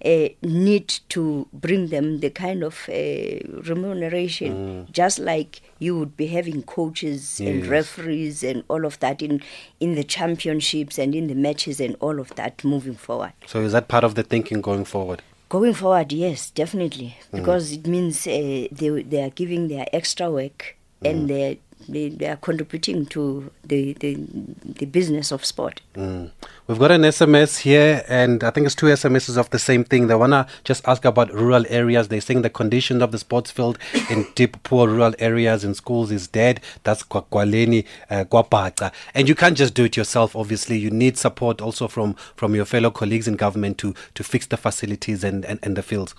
[0.05, 2.93] uh, need to bring them the kind of uh,
[3.63, 9.43] remuneration, just like you would be having coaches and referees and all of that in
[9.81, 13.33] in the championships and in the matches and all of that moving forward.
[13.47, 15.23] So is that part of the thinking going forward?
[15.49, 20.77] Going forward, yes, definitely, because it means uh, they they are giving their extra work
[21.05, 21.59] and they
[21.89, 24.15] they they are contributing to the the,
[24.65, 25.81] the business of sport.
[25.95, 26.31] Mm.
[26.67, 30.09] We've got an SMS here, and I think it's two SMSs of the same thing.
[30.09, 32.09] They want to just ask about rural areas.
[32.09, 33.79] They're saying the condition of the sports field
[34.11, 36.61] in deep, poor rural areas in schools is dead.
[36.83, 38.93] That's Kwakwaleni, uh, Kwapaca.
[39.15, 40.77] And you can't just do it yourself, obviously.
[40.77, 44.57] You need support also from, from your fellow colleagues in government to, to fix the
[44.57, 46.15] facilities and, and, and the fields.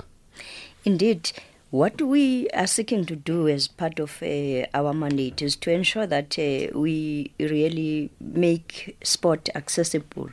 [0.86, 1.32] Indeed,
[1.72, 6.08] what we are seeking to do as part of uh, our mandate is to ensure
[6.08, 10.30] that uh, we really make sport accessible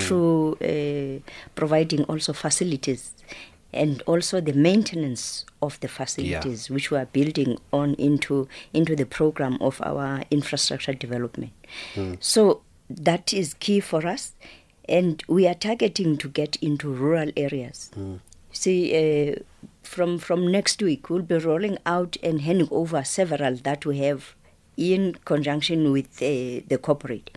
[0.00, 1.20] through uh,
[1.54, 3.12] providing also facilities
[3.72, 9.06] and also the maintenance of the facilities which we are building on into into the
[9.06, 11.52] program of our infrastructure development.
[12.20, 14.32] So that is key for us
[14.88, 17.90] and we are targeting to get into rural areas.
[18.52, 19.36] See, uh,
[19.86, 24.34] from from next week, we'll be rolling out and handing over several that we have
[24.76, 27.30] in conjunction with uh, the corporate.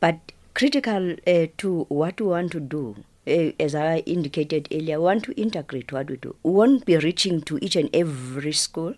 [0.00, 0.18] But
[0.54, 5.24] critical uh, to what we want to do, uh, as I indicated earlier, we want
[5.24, 6.34] to integrate what we do.
[6.42, 8.94] We won't be reaching to each and every school.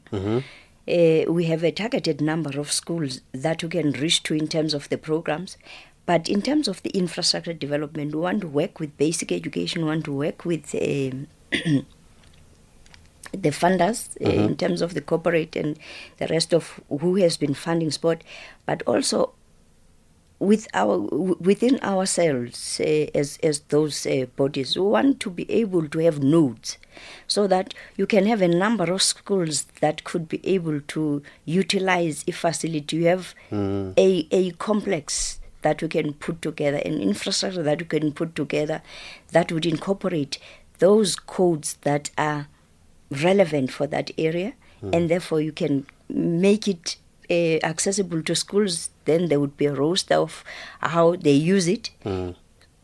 [0.88, 4.74] Uh, we have a targeted number of schools that we can reach to in terms
[4.74, 5.56] of the programs.
[6.06, 9.88] But in terms of the infrastructure development, we want to work with basic education, we
[9.88, 11.28] want to work with um,
[13.32, 15.78] the funders uh, in terms of the corporate and
[16.18, 18.22] the rest of who has been funding sport,
[18.66, 19.32] but also
[20.38, 20.96] with our
[21.38, 26.22] within ourselves uh, as as those uh, bodies we want to be able to have
[26.22, 26.78] nodes
[27.26, 32.24] so that you can have a number of schools that could be able to utilize
[32.26, 33.92] a facility you have Mm.
[33.98, 38.80] a a complex that we can put together an infrastructure that we can put together
[39.32, 40.38] that would incorporate
[40.78, 42.46] those codes that are
[43.10, 44.54] relevant for that area
[44.92, 46.96] and therefore you can make it
[47.30, 48.90] uh, accessible to schools.
[49.04, 50.44] Then there would be a roster of
[50.80, 51.90] how they use it.
[52.04, 52.34] Mm.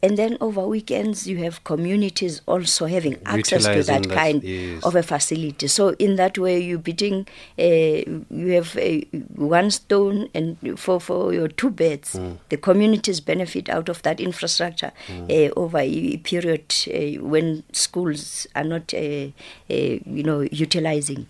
[0.07, 4.85] And then over weekends you have communities also having access to that that, kind yes.
[4.85, 5.67] of a facility.
[5.67, 7.27] So in that way you're beating
[7.59, 9.01] uh, you have uh,
[9.35, 12.15] one stone and for, for your two beds.
[12.15, 12.39] Mm.
[12.51, 18.65] the communities benefit out of that infrastructure uh, over a period uh, when schools are
[18.65, 19.31] not uh, uh,
[19.69, 21.27] you know utilizing.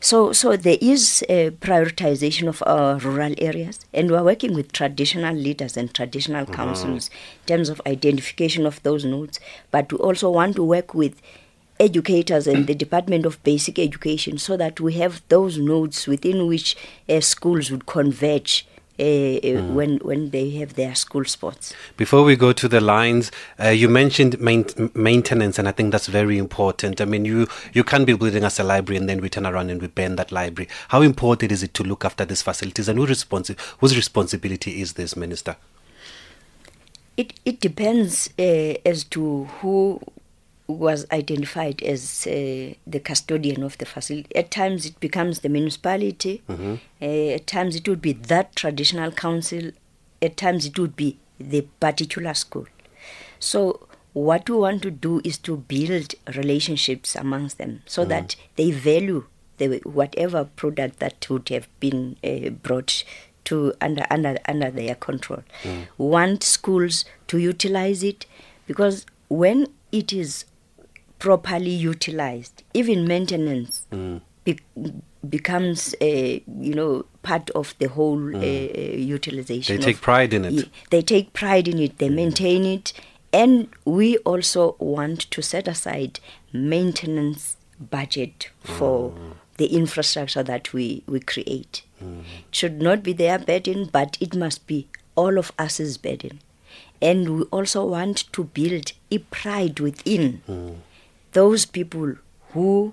[0.00, 5.34] So so there is a prioritization of our rural areas and we're working with traditional
[5.34, 7.10] leaders and traditional councils
[7.42, 11.20] in terms of identification of those nodes but we also want to work with
[11.80, 16.76] educators and the Department of Basic Education so that we have those nodes within which
[17.08, 18.66] uh, schools would converge
[18.98, 21.74] uh, uh, when when they have their school sports.
[21.96, 26.06] Before we go to the lines, uh, you mentioned main- maintenance, and I think that's
[26.06, 27.00] very important.
[27.00, 29.70] I mean, you, you can't be building us a library and then we turn around
[29.70, 30.68] and we burn that library.
[30.88, 34.92] How important is it to look after these facilities, and who responsi- whose responsibility is
[34.92, 35.56] this, Minister?
[37.20, 40.00] It it depends uh, as to who
[40.66, 42.32] was identified as uh,
[42.86, 44.34] the custodian of the facility.
[44.36, 46.42] At times it becomes the municipality.
[47.02, 49.72] Uh, at times it would be that traditional council.
[50.22, 52.66] At times it would be the particular school.
[53.38, 58.70] So what we want to do is to build relationships amongst them so that they
[58.70, 59.24] value
[59.58, 63.04] the whatever product that would have been uh, brought
[63.50, 65.42] to under under under their control.
[65.64, 68.26] We want schools to utilize it
[68.66, 70.44] because when it is
[71.18, 73.86] properly utilized, even maintenance
[74.44, 74.58] be-
[75.28, 79.76] becomes a you know part of the whole uh, utilization.
[79.76, 80.68] They take of- pride in it.
[80.90, 81.98] They take pride in it.
[81.98, 82.92] They maintain it,
[83.32, 86.20] and we also want to set aside
[86.52, 89.12] maintenance budget for
[89.56, 91.82] the infrastructure that we we create.
[92.00, 96.40] It should not be their burden, but it must be all of us's burden.
[97.02, 100.42] And we also want to build a pride within
[101.32, 102.14] those people
[102.52, 102.92] who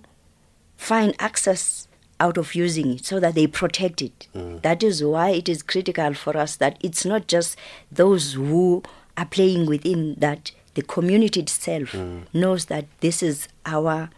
[0.77, 1.87] find access
[2.19, 4.27] out of using it so that they protect it.
[4.33, 7.57] That is why it is critical for us that it's not just
[7.91, 8.83] those who
[9.17, 12.21] are playing within that the community itself mm.
[12.33, 14.09] knows that this is our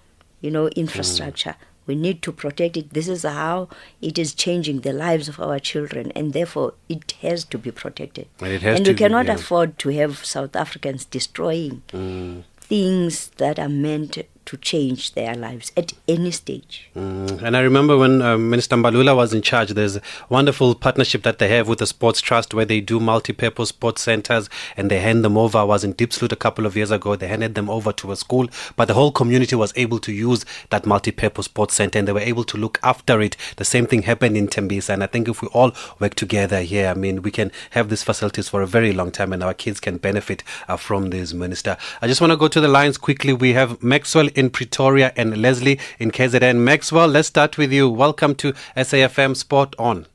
[0.41, 1.55] you know infrastructure.
[1.89, 2.91] We need to protect it.
[2.93, 3.67] This is how
[3.99, 8.27] it is changing the lives of our children, and therefore it has to be protected.
[8.39, 9.33] And it has and to we be, cannot yeah.
[9.33, 12.43] afford to have South Africans destroying mm.
[12.59, 14.19] things that are meant
[14.49, 16.89] to change their lives at any stage.
[16.95, 21.21] Mm, And I remember when uh, Minister Mbalula was in charge, there's a wonderful partnership
[21.21, 24.99] that they have with the Sports Trust where they do multi-purpose sports centers and they
[25.01, 25.59] hand them over.
[25.59, 27.15] I was in Diepsloot a couple of years ago.
[27.15, 30.45] They handed them over to a school, but the whole community was able to use
[30.71, 33.37] that multi-purpose sports center and they were able to look after it.
[33.57, 34.89] The same thing happened in Tembisa.
[34.95, 38.01] And I think if we all work together here, I mean, we can have these
[38.01, 41.77] facilities for a very long time and our kids can benefit uh, from this, Minister.
[42.01, 43.31] I just want to go to the lines quickly.
[43.31, 46.57] We have Maxwell in Pretoria and Leslie in KZN.
[46.57, 47.89] Maxwell, let's start with you.
[47.89, 50.05] Welcome to SAFM Sport On.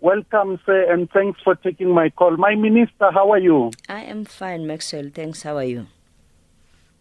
[0.00, 2.36] Welcome, sir, and thanks for taking my call.
[2.36, 3.70] My minister, how are you?
[3.88, 5.10] I am fine, Maxwell.
[5.14, 5.42] Thanks.
[5.42, 5.86] How are you?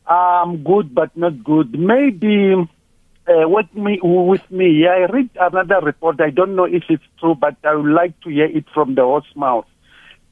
[0.08, 1.78] I'm good, but not good.
[1.78, 4.88] Maybe uh, with me, with me.
[4.88, 6.22] I read another report.
[6.22, 9.02] I don't know if it's true, but I would like to hear it from the
[9.02, 9.66] horse mouth.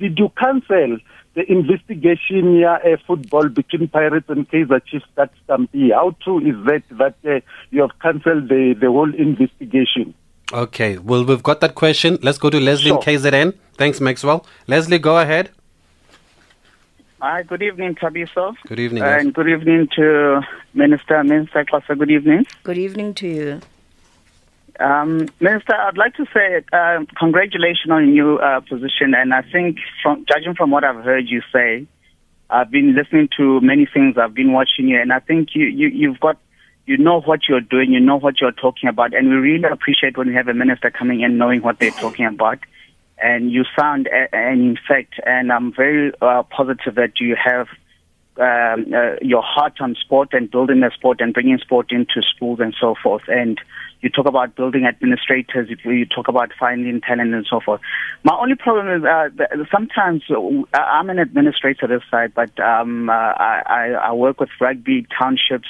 [0.02, 0.98] Did you cancel
[1.36, 5.92] the investigation yeah, uh, football between Pirates and Kaizer Chiefs at Stampede?
[5.94, 10.16] How true is that that uh, you have cancelled the, the whole investigation?
[10.52, 12.18] Okay, well, we've got that question.
[12.24, 12.98] Let's go to Leslie Sure.
[12.98, 13.54] in KZN.
[13.78, 14.46] Thanks, Maxwell.
[14.68, 15.52] Leslie, go ahead.
[17.22, 18.56] Hi, good evening, Thabiso.
[18.68, 19.04] Good evening.
[19.04, 19.22] guys.
[19.22, 20.42] And good evening to
[20.74, 22.46] Minister, Minister Xasa, good evening.
[22.64, 23.62] Good evening to you.
[24.80, 29.14] Um, Minister, I'd like to say uh, congratulations on your new uh, position.
[29.16, 31.88] And I think, from judging from what I've heard you say,
[32.50, 34.18] I've been listening to many things.
[34.18, 36.38] I've been watching you, and I think you, you you've got
[36.86, 37.92] you know what you're doing.
[37.92, 40.90] You know what you're talking about, and we really appreciate when we have a minister
[40.90, 42.60] coming in knowing what they're talking about.
[43.24, 47.68] And you sound, and in fact, and I'm very uh, positive that you have
[48.38, 52.60] um, uh, your heart on sport and building the sport and bringing sport into schools
[52.60, 53.24] and so forth.
[53.28, 53.60] And
[54.02, 57.82] you talk about building administrators, you, talk about finding talent and so forth.
[58.24, 59.30] My only problem is uh,
[59.72, 65.06] sometimes uh, I'm an administrator this side, but um, uh, I, I work with rugby
[65.20, 65.68] townships,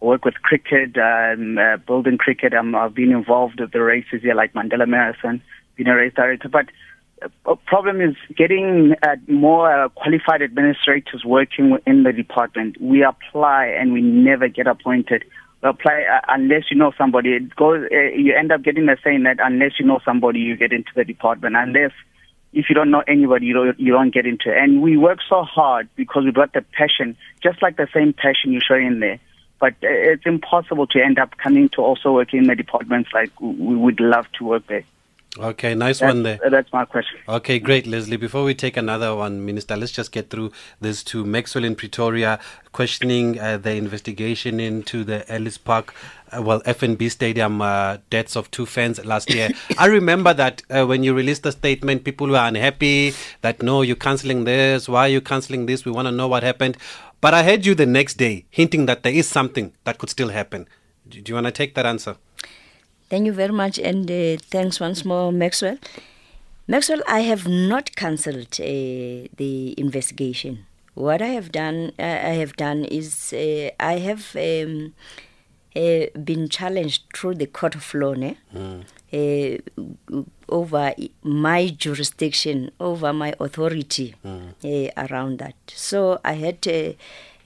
[0.00, 2.52] work with cricket, um, uh, building cricket.
[2.54, 5.42] I'm, I've been involved with the races here, like Mandela Marathon,
[5.76, 6.66] been a race director, but
[7.46, 12.80] a problem is getting uh, more uh, qualified administrators working in the department.
[12.80, 15.24] We apply and we never get appointed.
[15.62, 17.34] Apply uh, unless you know somebody.
[17.34, 17.86] It goes.
[17.92, 20.90] Uh, you end up getting the saying that unless you know somebody, you get into
[20.96, 21.54] the department.
[21.54, 21.92] Unless
[22.52, 24.56] if you don't know anybody, you don't, you don't get into it.
[24.56, 28.52] And we work so hard because we've got the passion, just like the same passion
[28.52, 29.20] you show in there.
[29.60, 33.30] But uh, it's impossible to end up coming to also work in the departments like
[33.40, 34.84] we would love to work there.
[35.38, 36.40] Okay, nice that's, one there.
[36.50, 37.20] That's my question.
[37.28, 38.16] Okay, great, Leslie.
[38.16, 40.50] Before we take another one, Minister, let's just get through
[40.80, 42.40] this to Maxwell in Pretoria
[42.72, 45.94] questioning uh, the investigation into the Ellis Park,
[46.32, 49.50] uh, well, FNB Stadium uh, deaths of two fans last year.
[49.78, 53.94] I remember that uh, when you released the statement, people were unhappy that no, you're
[53.94, 54.88] cancelling this.
[54.88, 55.84] Why are you cancelling this?
[55.84, 56.76] We want to know what happened.
[57.20, 60.30] But I heard you the next day hinting that there is something that could still
[60.30, 60.66] happen.
[61.08, 62.16] Do, do you want to take that answer?
[63.10, 65.78] Thank you very much, and uh, thanks once more, Maxwell.
[66.68, 70.66] Maxwell, I have not cancelled uh, the investigation.
[70.94, 74.94] What I have done, uh, I have done is uh, I have um,
[75.74, 78.84] uh, been challenged through the court of law mm.
[79.12, 79.58] Uh,
[80.48, 80.94] over
[81.24, 84.92] my jurisdiction, over my authority mm.
[84.96, 85.56] around that.
[85.74, 86.64] So I had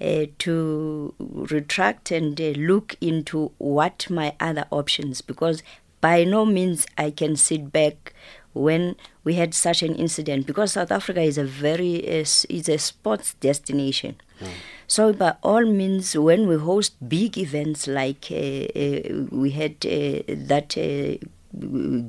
[0.01, 5.63] uh, to retract and uh, look into what my other options because
[6.01, 8.13] by no means I can sit back
[8.55, 12.79] when we had such an incident because South Africa is a very is, is a
[12.79, 14.17] sports destination.
[14.41, 14.49] Mm.
[14.87, 20.23] So by all means, when we host big events like uh, uh we had uh,
[20.29, 21.19] that uh,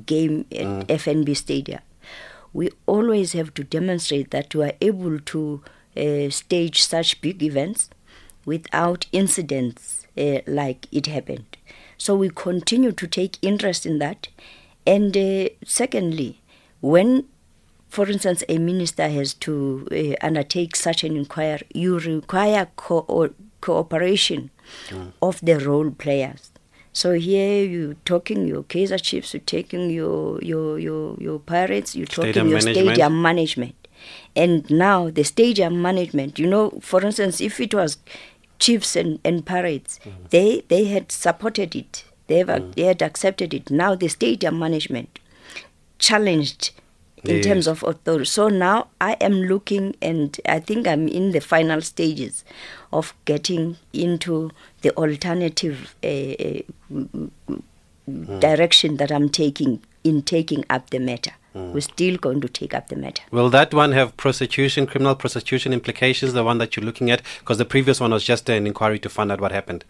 [0.06, 0.86] game at mm.
[0.86, 1.80] FNB Stadium,
[2.52, 5.62] we always have to demonstrate that we are able to
[5.96, 7.90] uh, stage such big events
[8.44, 11.56] without incidents uh, like it happened.
[11.98, 14.28] So we continue to take interest in that.
[14.86, 16.40] And uh, secondly,
[16.80, 17.26] when,
[17.88, 24.50] for instance, a minister has to uh, undertake such an inquiry, you require co- cooperation
[24.88, 25.12] mm.
[25.20, 26.52] of the role players.
[26.92, 32.06] So here you're talking your Kaizer Chiefs, you're taking your your your, your pirates, you're
[32.06, 32.86] talking stadium your management.
[32.86, 33.85] stadium management.
[34.34, 37.98] And now the stadium management, you know, for instance, if it was
[38.58, 40.12] chiefs and, and parades, mm.
[40.30, 42.04] they, they had supported it.
[42.26, 42.74] They, have, mm.
[42.74, 43.70] they had accepted it.
[43.70, 45.18] Now the stadium management
[45.98, 46.72] challenged
[47.24, 47.44] in yes.
[47.44, 48.24] terms of authority.
[48.26, 52.44] So now I am looking, and I think I'm in the final stages
[52.92, 54.50] of getting into
[54.82, 57.30] the alternative uh, mm.
[58.40, 61.32] direction that I'm taking in taking up the matter.
[61.56, 61.72] Mm.
[61.72, 63.22] We're still going to take up the matter.
[63.30, 67.22] Will that one have prosecution, criminal prosecution implications, the one that you're looking at?
[67.38, 69.84] Because the previous one was just an inquiry to find out what happened.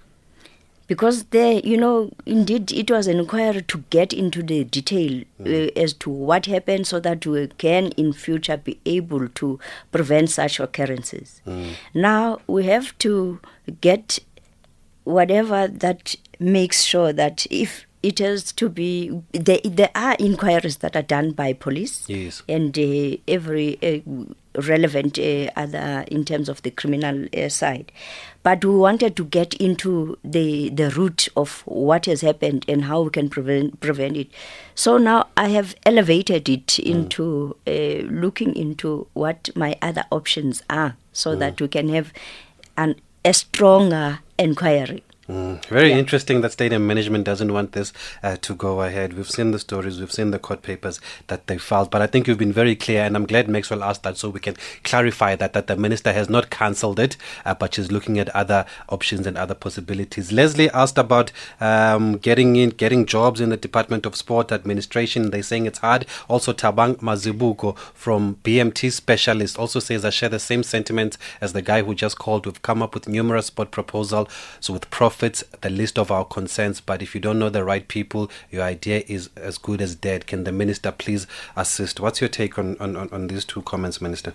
[0.86, 5.68] Because there, you know, indeed, it was an inquiry to get into the detail mm.
[5.68, 9.58] uh, as to what happened so that we can in future be able to
[9.90, 11.40] prevent such occurrences.
[11.44, 11.72] Mm.
[11.92, 13.40] Now, we have to
[13.80, 14.20] get
[15.02, 20.94] whatever that makes sure that if it has to be there, there are inquiries that
[20.96, 22.42] are done by police yes.
[22.48, 24.00] and uh, every uh,
[24.62, 27.92] relevant uh, other in terms of the criminal uh, side
[28.42, 33.02] but we wanted to get into the the root of what has happened and how
[33.02, 34.28] we can prevent prevent it
[34.74, 36.86] so now i have elevated it mm.
[36.86, 41.38] into uh, looking into what my other options are so mm.
[41.38, 42.12] that we can have
[42.76, 42.94] an
[43.24, 45.96] a stronger inquiry Mm, very yeah.
[45.96, 49.14] interesting that stadium management doesn't want this uh, to go ahead.
[49.14, 52.28] We've seen the stories, we've seen the court papers that they filed, but I think
[52.28, 55.52] you've been very clear, and I'm glad Maxwell asked that so we can clarify that
[55.52, 59.36] that the minister has not cancelled it, uh, but she's looking at other options and
[59.36, 60.30] other possibilities.
[60.30, 65.30] Leslie asked about um, getting in, getting jobs in the Department of Sport Administration.
[65.30, 66.06] They're saying it's hard.
[66.28, 71.62] Also, Tabang Mazibuko from BMT Specialist also says I share the same sentiments as the
[71.62, 72.46] guy who just called.
[72.46, 74.28] We've come up with numerous sport proposals,
[74.60, 77.64] so with prof fits the list of our concerns, but if you don't know the
[77.64, 80.26] right people, your idea is as good as dead.
[80.26, 81.98] Can the minister please assist?
[82.00, 84.34] What's your take on, on, on these two comments, Minister?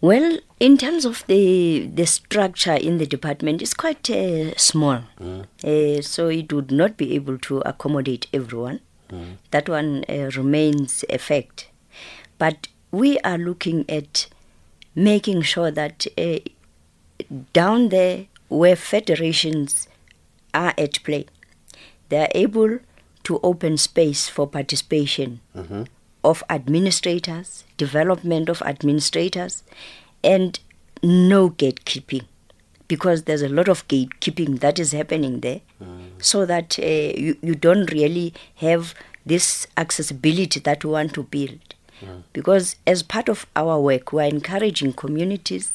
[0.00, 5.44] Well, in terms of the the structure in the department, it's quite uh, small, mm.
[5.64, 8.78] uh, so it would not be able to accommodate everyone.
[9.10, 9.38] Mm.
[9.50, 11.68] That one uh, remains a fact,
[12.38, 14.28] but we are looking at
[14.94, 16.38] making sure that uh,
[17.52, 19.88] down there where federations
[20.54, 21.26] are at play,
[22.08, 22.78] they are able
[23.24, 25.82] to open space for participation Mm-hmm.
[26.24, 29.62] of administrators, development of administrators,
[30.24, 30.58] and
[31.02, 32.24] no gatekeeping.
[32.88, 35.60] Because there's a lot of gatekeeping that is happening there,
[36.18, 38.94] so that uh, you, you don't really have
[39.26, 41.58] this accessibility that we want to build.
[42.32, 45.70] Because as part of our work, we're encouraging communities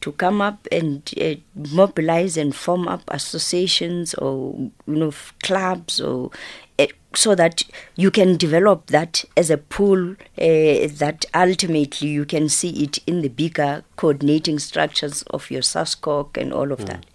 [0.00, 4.54] to come up and uh, mobilize and form up associations or
[4.86, 6.30] you know f- clubs or
[6.78, 7.62] uh, so that
[7.96, 13.22] you can develop that as a pool uh, that ultimately you can see it in
[13.22, 17.06] the bigger coordinating structures of your SASCOC and all of that.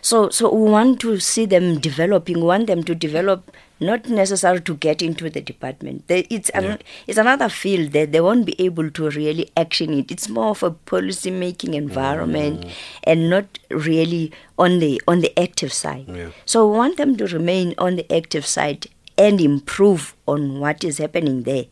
[0.00, 2.38] So, so we want to see them developing.
[2.38, 3.52] We want them to develop,
[3.82, 6.06] not necessary to get into the department.
[6.08, 10.10] They, it's an, it's another field that they won't be able to really action it.
[10.10, 12.70] It's more of a policy making environment, mm-hmm.
[13.04, 16.06] and not really on the on the active side.
[16.08, 16.30] Yeah.
[16.46, 18.86] So we want them to remain on the active side
[19.18, 21.66] and improve on what is happening there.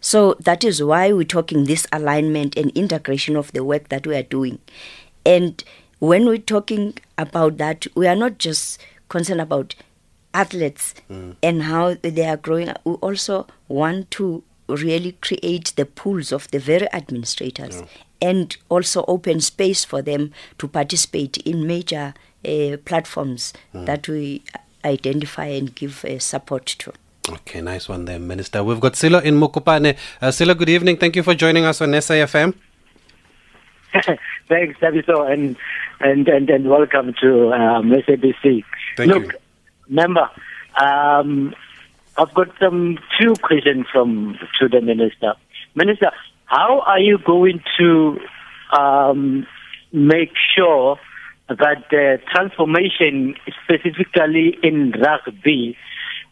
[0.00, 4.14] So that is why we're talking this alignment and integration of the work that we
[4.14, 4.58] are doing.
[5.24, 5.62] And
[5.98, 9.74] when we're talking about that, we are not just concerned about
[10.36, 10.94] athletes
[11.42, 12.72] and how they are growing.
[12.84, 17.82] We also want to really create the pools of the very administrators
[18.20, 22.14] and also open space for them to participate in major
[22.44, 24.42] uh, platforms that we
[24.84, 26.92] identify and give uh, support to.
[27.28, 28.62] Okay, nice one there, Minister.
[28.62, 29.96] We've got Silo in Mokopane.
[30.22, 30.96] Uh, Silo, good evening.
[30.96, 32.54] Thank you for joining us on SAFM.
[34.48, 35.56] Thanks, Thabiso, and
[35.98, 38.62] and and, and welcome to um, SABC.
[38.96, 39.38] Thank Look, you.
[39.88, 40.30] Member,
[40.80, 41.54] um,
[42.18, 45.34] I've got some two questions from to the minister.
[45.74, 46.10] Minister,
[46.46, 48.18] how are you going to
[48.76, 49.46] um,
[49.92, 50.98] make sure
[51.48, 53.34] that the transformation,
[53.64, 55.76] specifically in rugby,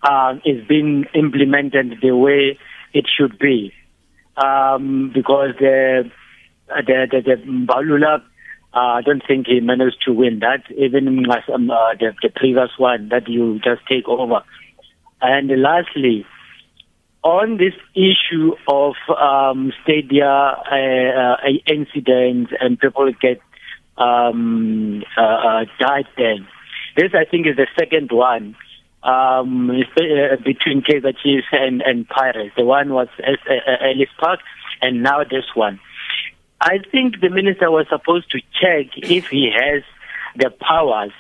[0.03, 2.59] uh, is being implemented the way
[2.93, 3.73] it should be?
[4.37, 6.11] Um, because the
[6.69, 7.47] the the, the
[8.75, 12.71] uh, I don't think he managed to win that, even um, uh, the, the previous
[12.77, 14.43] one that you just take over.
[15.23, 16.27] And lastly,
[17.23, 23.41] on this issue of um, stadia uh, uh, incidents and people get
[23.97, 26.47] um, uh, uh, died then.
[26.97, 28.57] This, I think, is the second one
[29.03, 29.69] um,
[30.45, 32.55] between Kaizer Chiefs and, and Pirates.
[32.57, 34.41] The one was Ellis Park,
[34.83, 35.81] and now this one.
[36.61, 39.83] I think the minister was supposed to check if he has
[40.37, 41.13] the powers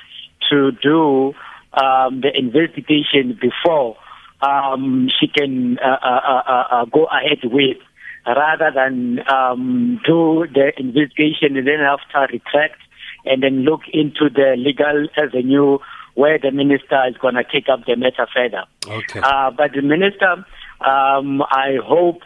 [0.50, 1.34] to do
[1.72, 3.96] um, the investigation before
[4.40, 7.78] um, she can uh, uh, uh, uh, go ahead with,
[8.26, 12.80] rather than um, do the investigation and then after retract
[13.24, 15.78] and then look into the legal avenue
[16.14, 18.64] where the minister is going to take up the matter further.
[18.86, 19.20] Okay.
[19.20, 20.44] Uh, but the minister,
[20.80, 22.20] um, I hope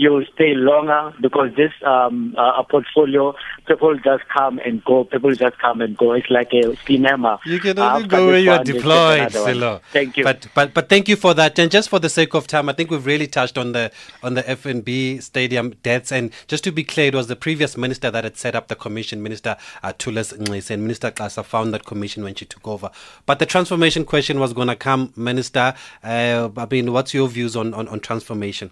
[0.00, 3.34] you'll stay longer because this um, uh, portfolio,
[3.66, 5.04] people just come and go.
[5.04, 6.12] People just come and go.
[6.12, 7.38] It's like a cinema.
[7.44, 9.32] You can only After go where you are one, they take deployed.
[9.32, 9.80] Silo.
[9.92, 10.24] Thank you.
[10.24, 11.58] But but but thank you for that.
[11.58, 13.92] And just for the sake of time, I think we've really touched on the
[14.22, 16.10] on the FNB stadium deaths.
[16.10, 18.76] And just to be clear, it was the previous minister that had set up the
[18.76, 22.90] commission, Minister uh, Thulas and Minister Xasa found that commission when she took over.
[23.26, 25.74] But the transformation question was going to come, Minister.
[26.02, 28.70] Uh, I mean, what's your views on, on, on transformation?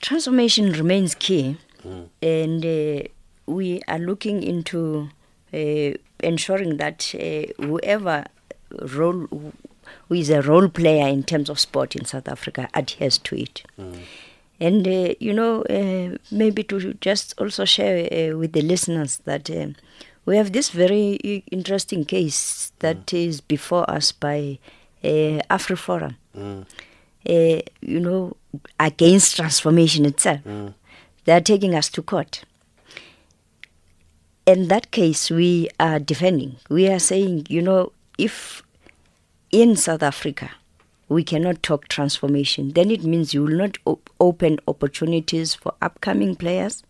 [0.00, 1.56] Transformation remains key,
[2.22, 3.02] and uh,
[3.46, 5.08] we are looking into
[5.52, 5.90] uh,
[6.20, 8.24] ensuring that uh, whoever
[8.92, 9.26] role
[10.08, 13.62] who is a role player in terms of sport in South Africa adheres to it.
[14.60, 19.48] And uh, you know, uh, maybe to just also share uh, with the listeners that
[19.50, 19.68] uh,
[20.26, 21.14] we have this very
[21.50, 24.58] interesting case that is before us by
[25.02, 26.16] AfriForum.
[27.28, 28.36] Uh, you know,
[28.80, 30.40] against transformation itself.
[31.24, 32.44] They are taking us to court.
[34.46, 36.56] In that case, we are defending.
[36.70, 38.62] We are saying, you know, if
[39.52, 40.50] in South Africa
[41.10, 46.34] we cannot talk transformation, then it means you will not op- open opportunities for upcoming
[46.34, 46.82] players.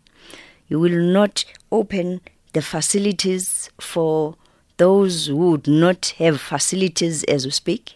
[0.68, 2.20] You will not open
[2.52, 4.36] the facilities for
[4.76, 7.94] those who would not have facilities as we speak.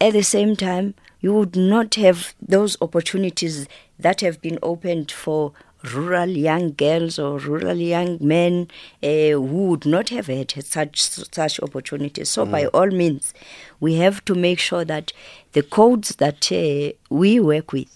[0.00, 3.66] At the same time, you would not have those opportunities
[3.98, 5.52] that have been opened for
[5.94, 8.68] rural young girls or rural young men
[9.02, 12.28] uh, who would not have had such such opportunities.
[12.28, 13.32] So, by all means,
[13.80, 15.12] we have to make sure that
[15.52, 17.88] the codes that uh, we work with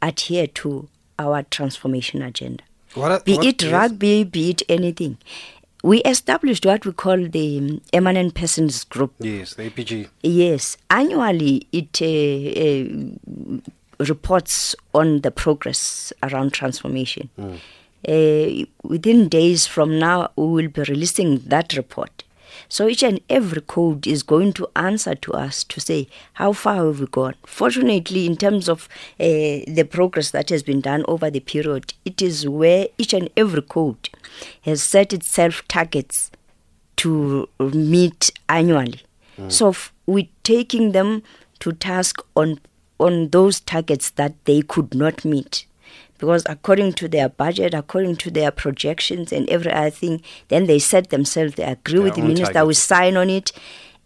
[0.00, 2.62] adhere to our transformation agenda.
[2.94, 3.72] What be what- it yes.
[3.72, 5.18] rugby, be it anything.
[5.82, 9.14] We established what we call the um, Eminent Persons Group.
[9.18, 10.08] Yes, the APG.
[10.22, 17.28] Yes, annually it uh, uh, reports on the progress around transformation.
[17.38, 17.58] Mm.
[18.08, 22.24] Uh, within days from now, we will be releasing that report.
[22.72, 26.86] So each and every code is going to answer to us to say how far
[26.86, 27.34] have we gone.
[27.44, 28.88] Fortunately, in terms of
[29.20, 33.28] uh, the progress that has been done over the period, it is where each and
[33.36, 34.08] every code
[34.62, 36.30] has set itself targets
[36.96, 39.02] to meet annually.
[39.48, 41.22] So f- we're taking them
[41.60, 42.58] to task on
[42.98, 45.66] on those targets that they could not meet
[46.22, 50.78] because according to their budget, according to their projections and every other thing, then they
[50.78, 52.78] set themselves, they agree Their with the minister, we targets.
[52.78, 53.50] sign on it,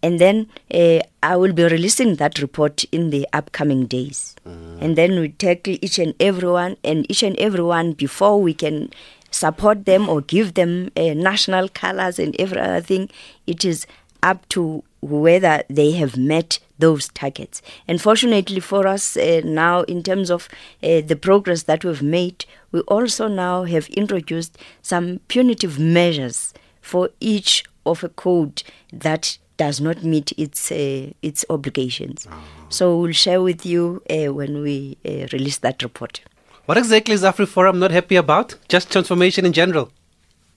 [0.02, 4.34] and then uh, I will be releasing that report in the upcoming days.
[4.80, 8.88] And then we tackle each and everyone, and each and everyone before we can
[9.30, 13.10] support them or give them uh, national colors and every other thing,
[13.46, 13.86] it is
[14.22, 17.62] up to whether they have met those targets.
[17.88, 20.48] And fortunately for us uh, now, in terms of
[20.82, 27.10] uh, the progress that we've made, we also now have introduced some punitive measures for
[27.20, 28.62] each of a code
[28.92, 32.28] that does not meet its uh, its obligations.
[32.68, 36.20] So we'll share with you uh, when we uh, release that report.
[36.66, 38.56] What exactly is AfriForum not happy about?
[38.68, 39.90] Just transformation in general.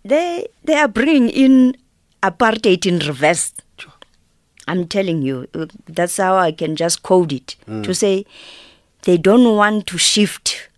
[0.04, 1.78] They they are bringing in
[2.24, 3.54] apartheid in reverse.
[4.70, 7.84] I'm telling you, uh, that's how I can just code it Mm.
[7.84, 8.26] to say
[9.04, 10.70] they don't want to shift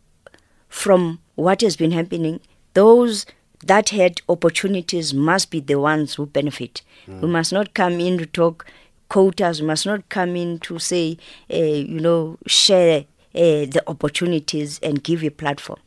[0.70, 2.40] from what has been happening.
[2.74, 3.26] Those
[3.66, 6.82] that had opportunities must be the ones who benefit.
[7.08, 8.66] We must not come in to talk
[9.10, 9.60] quotas.
[9.62, 11.18] We must not come in to say,
[11.54, 15.80] uh, you know, share uh, the opportunities and give a platform.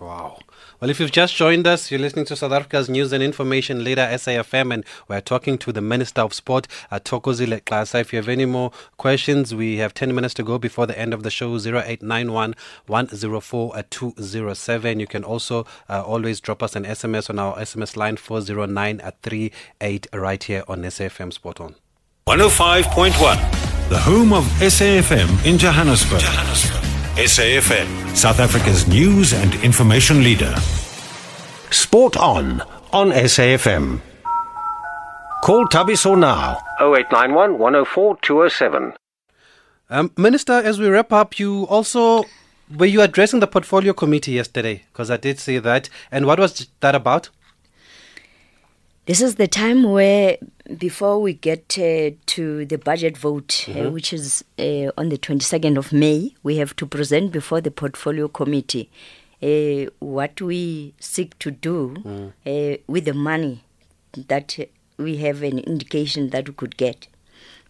[0.00, 0.38] Wow.
[0.80, 4.02] Well, if you've just joined us, you're listening to South Africa's news and information leader,
[4.12, 8.00] SAFM, and we're talking to the Minister of Sport, Thokozile Xasa.
[8.00, 11.12] If you have any more questions, we have 10 minutes to go before the end
[11.12, 12.54] of the show, 0891
[12.86, 15.00] 104 uh, 207.
[15.00, 19.20] You can also uh, always drop us an SMS on our SMS line 409 at
[19.22, 21.74] 38 right here on SAFM Sport On.
[22.28, 26.87] 105.1, the home of SAFM in Johannesburg.
[27.18, 30.54] SAFM, South Africa's news and information leader.
[31.68, 32.62] Sport On
[32.92, 34.00] on SAFM.
[35.42, 38.94] Call Thabiso now 0891 104 207.
[39.90, 42.24] Um, Minister, as we wrap up, you also
[42.76, 44.84] were you addressing the portfolio committee yesterday?
[44.92, 45.88] Because I did see that.
[46.12, 47.30] And what was that about?
[49.08, 50.36] This is the time where,
[50.76, 53.92] before we get uh, to the budget vote, uh, Mhm.
[53.92, 58.28] which is uh, on the 22nd of May, we have to present before the portfolio
[58.28, 58.90] committee
[59.42, 62.32] uh, what we seek to do Mm.
[62.44, 63.54] uh, with the money
[64.32, 64.58] that
[64.98, 67.08] we have an indication that we could get.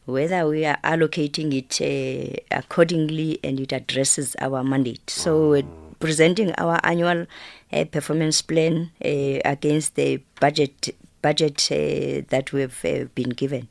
[0.07, 5.09] Whether we are allocating it uh, accordingly and it addresses our mandate.
[5.09, 5.69] So, we're
[6.01, 7.27] presenting our annual
[7.73, 13.69] uh, performance plan uh, against the budget budget uh, that we've uh, been given.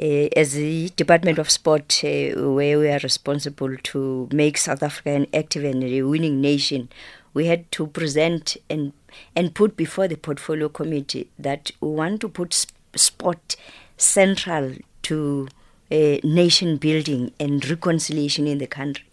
[0.00, 2.08] Uh, as the Department of Sport, uh,
[2.52, 6.88] where we are responsible to make South Africa an active and a winning nation,
[7.34, 8.92] we had to present and
[9.36, 13.56] and put before the portfolio committee that we want to put sp- sport
[13.98, 14.72] central
[15.02, 15.48] to
[15.90, 19.04] uh, nation building and reconciliation in the country.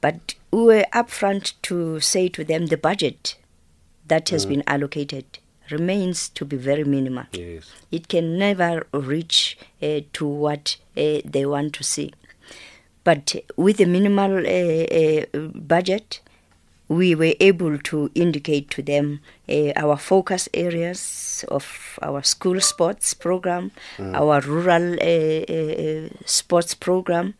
[0.00, 3.36] But we were upfront to say to them the budget
[4.06, 4.48] that has Mm.
[4.50, 5.24] been allocated
[5.70, 7.24] remains to be very minimal.
[7.32, 7.72] Yes.
[7.90, 12.12] It can never reach uh, to what uh, they want to see.
[13.04, 16.20] But with a minimal uh, uh, budget,
[16.88, 23.14] we were able to indicate to them uh, our focus areas of our school sports
[23.14, 24.14] program, Mm.
[24.14, 27.34] our rural uh, uh, sports program,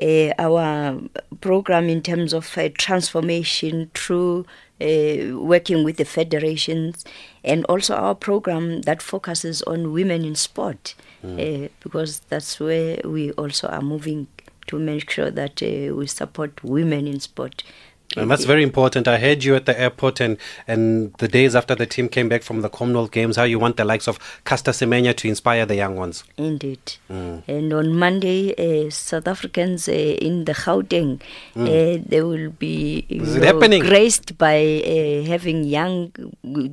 [0.00, 1.00] uh, our
[1.40, 4.46] program in terms of uh, transformation through
[4.80, 7.04] uh, working with the federations,
[7.44, 11.64] and also our program that focuses on women in sport, Mm.
[11.64, 14.28] uh, because that's where we also are moving
[14.68, 17.64] to make sure that uh, we support women in sport.
[18.16, 19.06] And that's very important.
[19.06, 22.42] I heard you at the airport and, and the days after the team came back
[22.42, 25.76] from the Commonwealth Games, how you want the likes of Caster Semenya to inspire the
[25.76, 26.24] young ones.
[26.38, 26.94] Indeed.
[27.10, 27.42] Mm.
[27.46, 28.54] And on Monday,
[28.86, 31.20] uh, South Africans uh, in the Gauteng,
[31.54, 31.66] Mm.
[31.66, 33.82] uh, they will be it happening?
[33.82, 34.56] graced by
[34.86, 36.10] uh, having young,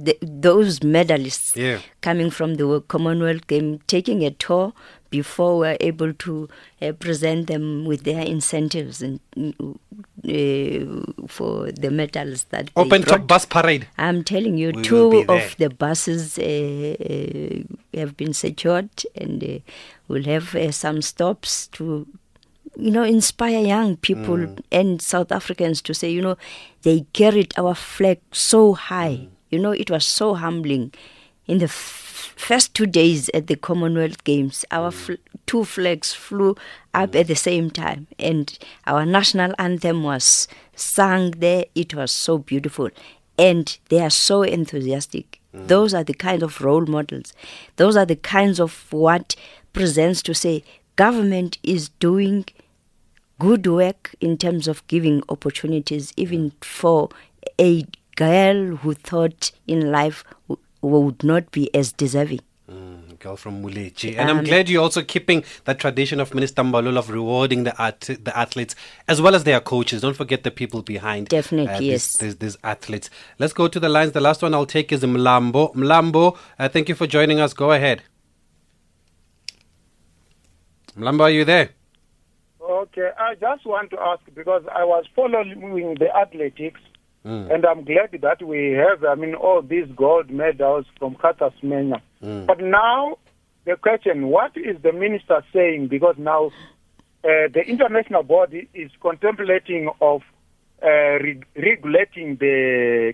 [0.05, 1.79] th- those medalists Yeah.
[2.01, 4.73] coming from the Commonwealth Game, taking a tour
[5.19, 6.33] before we are able to
[6.81, 9.19] uh, present them with their incentives and
[10.35, 13.83] uh, for the medals that they Open top bus parade.
[13.97, 18.89] I'm telling you, We two of the buses uh, uh, have been secured,
[19.23, 19.59] and uh,
[20.07, 21.83] we'll have uh, some stops to,
[22.85, 24.59] you know, inspire young people Mm.
[24.79, 26.37] and South Africans to say, you know,
[26.85, 29.17] they carried our flag so high.
[29.21, 29.27] Mm.
[29.51, 30.91] You know, it was so humbling.
[31.47, 35.13] In the f- first two days at the Commonwealth Games, our fl-
[35.45, 36.55] two flags flew
[36.93, 41.65] up at the same time, and our national anthem was sung there.
[41.75, 42.89] It was so beautiful,
[43.37, 45.39] and they are so enthusiastic.
[45.53, 45.67] Mm.
[45.67, 47.33] Those are the kind of role models.
[47.75, 49.35] Those are the kinds of what
[49.71, 50.63] presents to say
[50.95, 52.45] government is doing
[53.37, 57.09] good work in terms of giving opportunities, even for
[57.59, 57.85] a
[58.15, 60.23] girl who thought in life
[60.87, 62.39] would not be as deserving.
[62.71, 64.17] Mm, girl from Mulechi.
[64.17, 67.77] And I'm Um, glad you're also keeping that tradition of Minister Mbalul of rewarding the
[67.77, 68.75] art, the athletes
[69.07, 70.01] as well as their coaches.
[70.01, 71.27] Don't forget the people behind.
[71.29, 72.17] Definitely, uh, these, yes.
[72.17, 73.11] These, these athletes.
[73.37, 74.13] Let's go to the lines.
[74.13, 75.75] The last one I'll take is Mlambo.
[75.75, 77.53] Mlambo, uh, thank you for joining us.
[77.53, 78.01] Go ahead.
[80.97, 81.69] Mlambo, are you there?
[82.61, 86.79] Okay, I just want to ask because I was following the athletics,
[87.25, 87.51] Mm.
[87.53, 91.99] and I'm glad that we have, I mean, all these gold medals from Caster Semenya.
[92.23, 92.45] Mm.
[92.45, 93.17] But now,
[93.65, 95.87] the question: What is the minister saying?
[95.87, 96.47] Because now,
[97.23, 100.21] uh, the international body is contemplating of
[100.83, 103.13] uh, re- regulating the,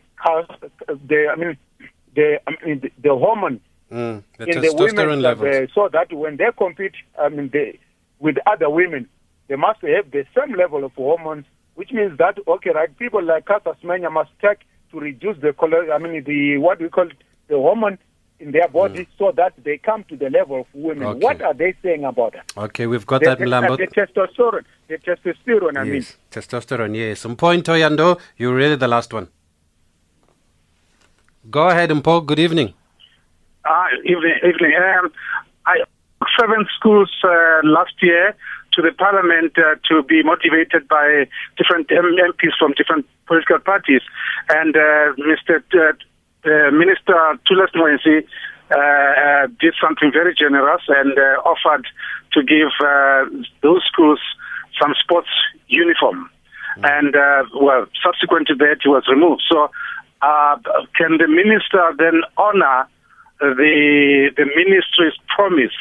[1.08, 1.58] the, I mean,
[2.14, 5.70] the, I mean, the, the hormone Mm, the in the women levels.
[5.76, 7.78] so that when they compete, I mean, they,
[8.20, 9.10] with other women,
[9.50, 11.44] they must have the same level of hormones,
[11.76, 12.96] which means that okay, right?
[12.98, 14.60] People like Caster Semenya must take
[14.92, 15.92] to reduce the color.
[15.92, 17.08] I mean, the what we call
[17.48, 17.98] the hormone
[18.40, 21.04] in their body, so that they come to the level of women.
[21.04, 21.16] Mm.
[21.16, 21.26] Okay.
[21.26, 22.52] What are they saying about that?
[22.58, 23.78] Okay, we've got the, that, the, Mlambo.
[23.78, 25.78] the testosterone, the testosterone.
[25.78, 27.24] I mean, yes, testosterone, yes.
[27.24, 29.28] Mpo Toyando, you're really the last one.
[31.50, 32.26] Go ahead, Mpo.
[32.26, 32.74] Good evening.
[33.66, 34.74] Ah, evening, evening.
[34.76, 35.12] Um,
[35.66, 35.84] I
[36.40, 38.36] seven schools uh, last year
[38.74, 44.02] to the parliament uh, to be motivated by different MPs from different political parties,
[44.50, 45.62] and uh, Mr.
[45.72, 46.06] T-
[46.44, 47.16] uh, Minister
[47.46, 48.26] Thulas Nxesi
[48.72, 51.86] uh, uh, did something very generous and uh, offered
[52.34, 53.26] to give uh,
[53.62, 54.20] those schools
[54.82, 55.30] some sports
[55.68, 56.30] uniform.
[56.84, 59.44] And uh, well, subsequent to that, he was removed.
[59.52, 59.70] So,
[60.22, 60.56] uh,
[60.96, 62.88] can the minister then honor
[63.40, 65.76] the the ministry's promise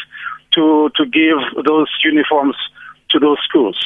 [0.53, 2.57] to to give those uniforms
[3.11, 3.77] to those schools?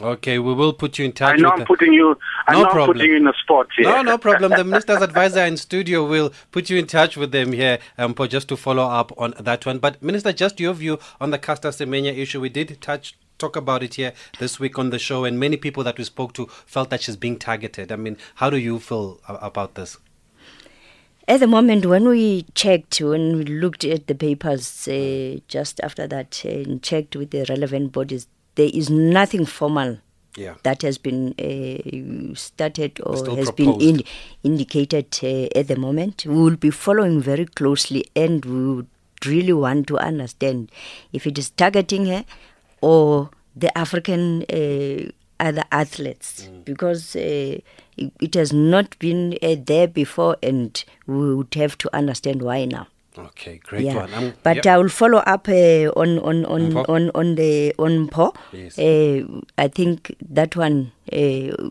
[0.00, 1.34] Okay, we will put you in touch.
[1.34, 2.18] I know with I'm the- putting you.
[2.48, 2.96] I No know I'm problem.
[2.96, 3.84] putting you in a spot here.
[3.86, 4.50] No, no problem.
[4.52, 8.26] The minister's advisor in studio will put you in touch with them here, um, for
[8.26, 9.78] just to follow up on that one.
[9.78, 12.40] But minister, just your view on the Caster Semenya issue.
[12.40, 15.84] We did touch talk about it here this week on the show, and many people
[15.84, 17.92] that we spoke to felt that she's being targeted.
[17.92, 19.98] I mean, how do you feel about this?
[21.28, 26.06] At the moment, when we checked, when we looked at the papers uh, just after
[26.08, 29.98] that uh, and checked with the relevant bodies, there is nothing formal
[30.36, 30.54] Yeah.
[30.62, 33.56] that has been uh, started or has proposed.
[33.56, 34.02] been in,
[34.42, 36.24] indicated uh, at the moment.
[36.26, 38.86] We will be following very closely and we would
[39.26, 40.70] really want to understand
[41.12, 42.24] if it is targeting her
[42.80, 46.64] or the African uh, other athletes Mm.
[46.64, 47.58] because uh,
[47.96, 52.64] it, it has not been uh, there before and we would have to understand why
[52.64, 52.86] now.
[53.18, 53.94] Okay, great yeah.
[53.94, 54.14] one.
[54.14, 54.66] Um, but yep.
[54.66, 58.32] I will follow up uh, on on on, on on the on Po.
[58.52, 58.78] Yes.
[58.78, 61.70] Uh, I think that one uh,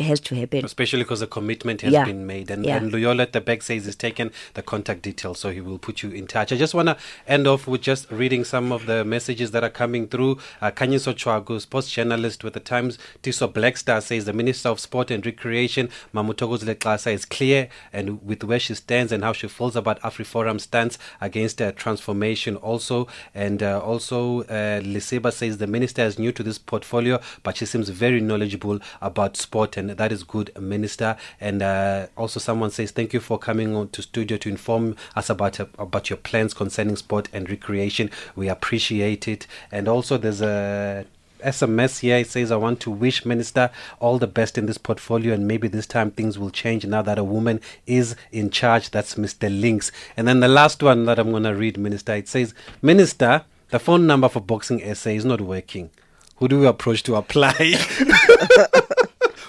[0.00, 0.64] has to happen.
[0.64, 2.04] Especially because a commitment has Yeah.
[2.04, 2.50] been made.
[2.50, 2.76] And, Yeah.
[2.76, 6.02] and Luyolo at the back says he's taken the contact details, so he will put
[6.02, 6.52] you in touch.
[6.52, 9.70] I just want to end off with just reading some of the messages that are
[9.70, 10.38] coming through.
[10.60, 15.10] Uh, Khanyiso Tshwaku, sports journalist with the Times, Tiso Blackstar says the Minister of Sport
[15.10, 19.76] and Recreation, Mamutogos Leklasa, is clear and with where she stands and how she feels
[19.76, 23.06] about AfriForum's stance against uh, transformation also.
[23.34, 27.66] And uh, also, uh, Liseba says the minister is new to this portfolio, but she
[27.66, 31.16] seems very knowledgeable about sport, and that is good, Minister.
[31.40, 35.30] And uh, also, someone says thank you for coming on to studio to inform us
[35.30, 38.10] about uh, about your plans concerning sport and recreation.
[38.36, 39.46] We appreciate it.
[39.70, 41.06] And also, there's a
[41.44, 42.16] SMS here.
[42.16, 43.70] It says, I want to wish Minister
[44.00, 47.18] all the best in this portfolio, and maybe this time things will change now that
[47.18, 48.90] a woman is in charge.
[48.90, 49.48] That's Mr.
[49.48, 49.92] Links.
[50.16, 53.78] And then the last one that I'm going to read, Minister, it says, Minister, the
[53.78, 55.90] phone number for Boxing SA is not working.
[56.36, 57.54] Who do we approach to apply?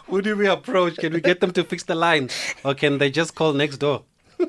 [0.08, 0.98] Who do we approach?
[0.98, 2.30] Can we get them to fix the line?
[2.64, 4.04] Or can they just call next door?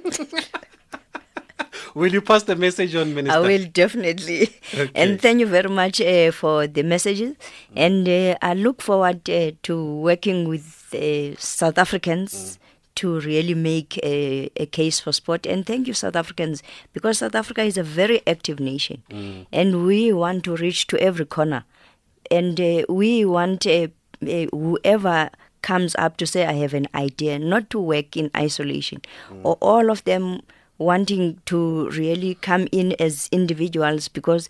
[1.95, 3.39] will you pass the message on, Minister?
[3.39, 4.43] I will definitely.
[4.75, 4.91] Okay.
[4.95, 7.37] And thank you very much uh, for the messages.
[7.75, 12.59] And uh, I look forward uh, to working with uh, South Africans.
[12.97, 15.45] To really make a, a case for sport.
[15.45, 16.63] And thank you, South Africans,
[16.95, 19.03] because South Africa is a very active nation.
[19.53, 21.65] And we want to reach to every corner.
[22.31, 23.89] And uh, we want uh,
[24.23, 25.31] uh, whoever
[25.67, 29.03] comes up to say, I have an idea, not to work in isolation,
[29.43, 30.41] or all of them
[30.79, 34.49] wanting to really come in as individuals because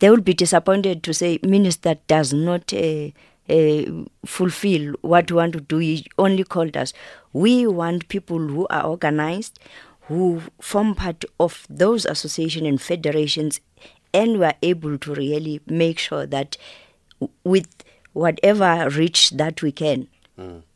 [0.00, 2.72] they will be disappointed to say, Minister does not.
[2.72, 3.10] Uh,
[3.48, 5.78] uh, fulfill what we want to do.
[5.78, 6.92] He only called us.
[7.32, 9.58] We want people who are organized,
[10.02, 13.58] who form part of those associations and federations,
[14.14, 16.56] and we are able to really make sure that
[17.42, 17.66] with
[18.12, 20.06] whatever reach that we can,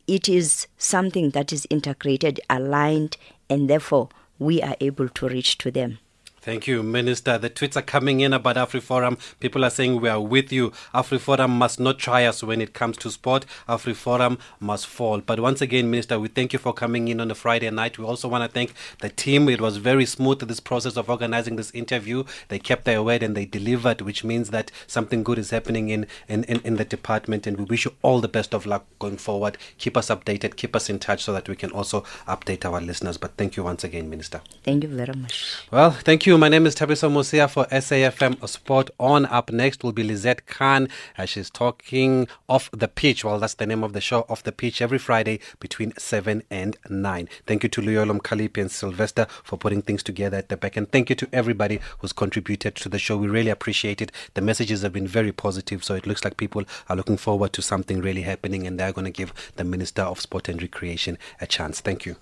[0.07, 3.17] it is something that is integrated, aligned,
[3.49, 4.09] and therefore
[4.39, 5.99] we are able to reach to them.
[6.45, 7.39] Thank you, Minister.
[7.39, 9.19] The tweets are coming in about AfriForum.
[9.41, 10.73] People are saying we are with you.
[10.95, 13.47] AfriForum must not try us when it comes to sport.
[13.67, 15.23] AfriForum must fall.
[15.23, 17.97] But once again, Minister, we thank you for coming in on a Friday night.
[17.97, 19.49] We also want to thank the team.
[19.49, 22.25] It was very smooth, this process of organizing this interview.
[22.49, 26.07] They kept their word and they delivered, which means that something good is happening in,
[26.29, 27.47] in, in, in the department.
[27.47, 29.57] And we wish you all the best of luck going forward.
[29.79, 33.17] Keep us updated, keep us in touch so that we can also update our listeners.
[33.17, 34.43] But thank you once again, Minister.
[34.63, 35.67] Thank you very much.
[35.71, 36.34] Well, thank you.
[36.37, 39.25] My name is Thabiso Mosia for SAFM Sport On.
[39.27, 43.25] Up next will be Lizette Khan as she's talking off the pitch.
[43.25, 46.77] Well, that's the name of the show, Off the Pitch, every Friday between 7 and
[46.91, 47.29] 9.
[47.47, 50.77] Thank you to Luyolo Mkalipi and Sylvester for putting things together at the back.
[50.77, 53.17] And thank you to everybody who's contributed to the show.
[53.17, 54.11] We really appreciate it.
[54.35, 57.63] The messages have been very positive, so it looks like people are looking forward to
[57.63, 61.47] something really happening and they're going to give the Minister of Sport and Recreation a
[61.47, 61.81] chance.
[61.81, 62.17] Thank you.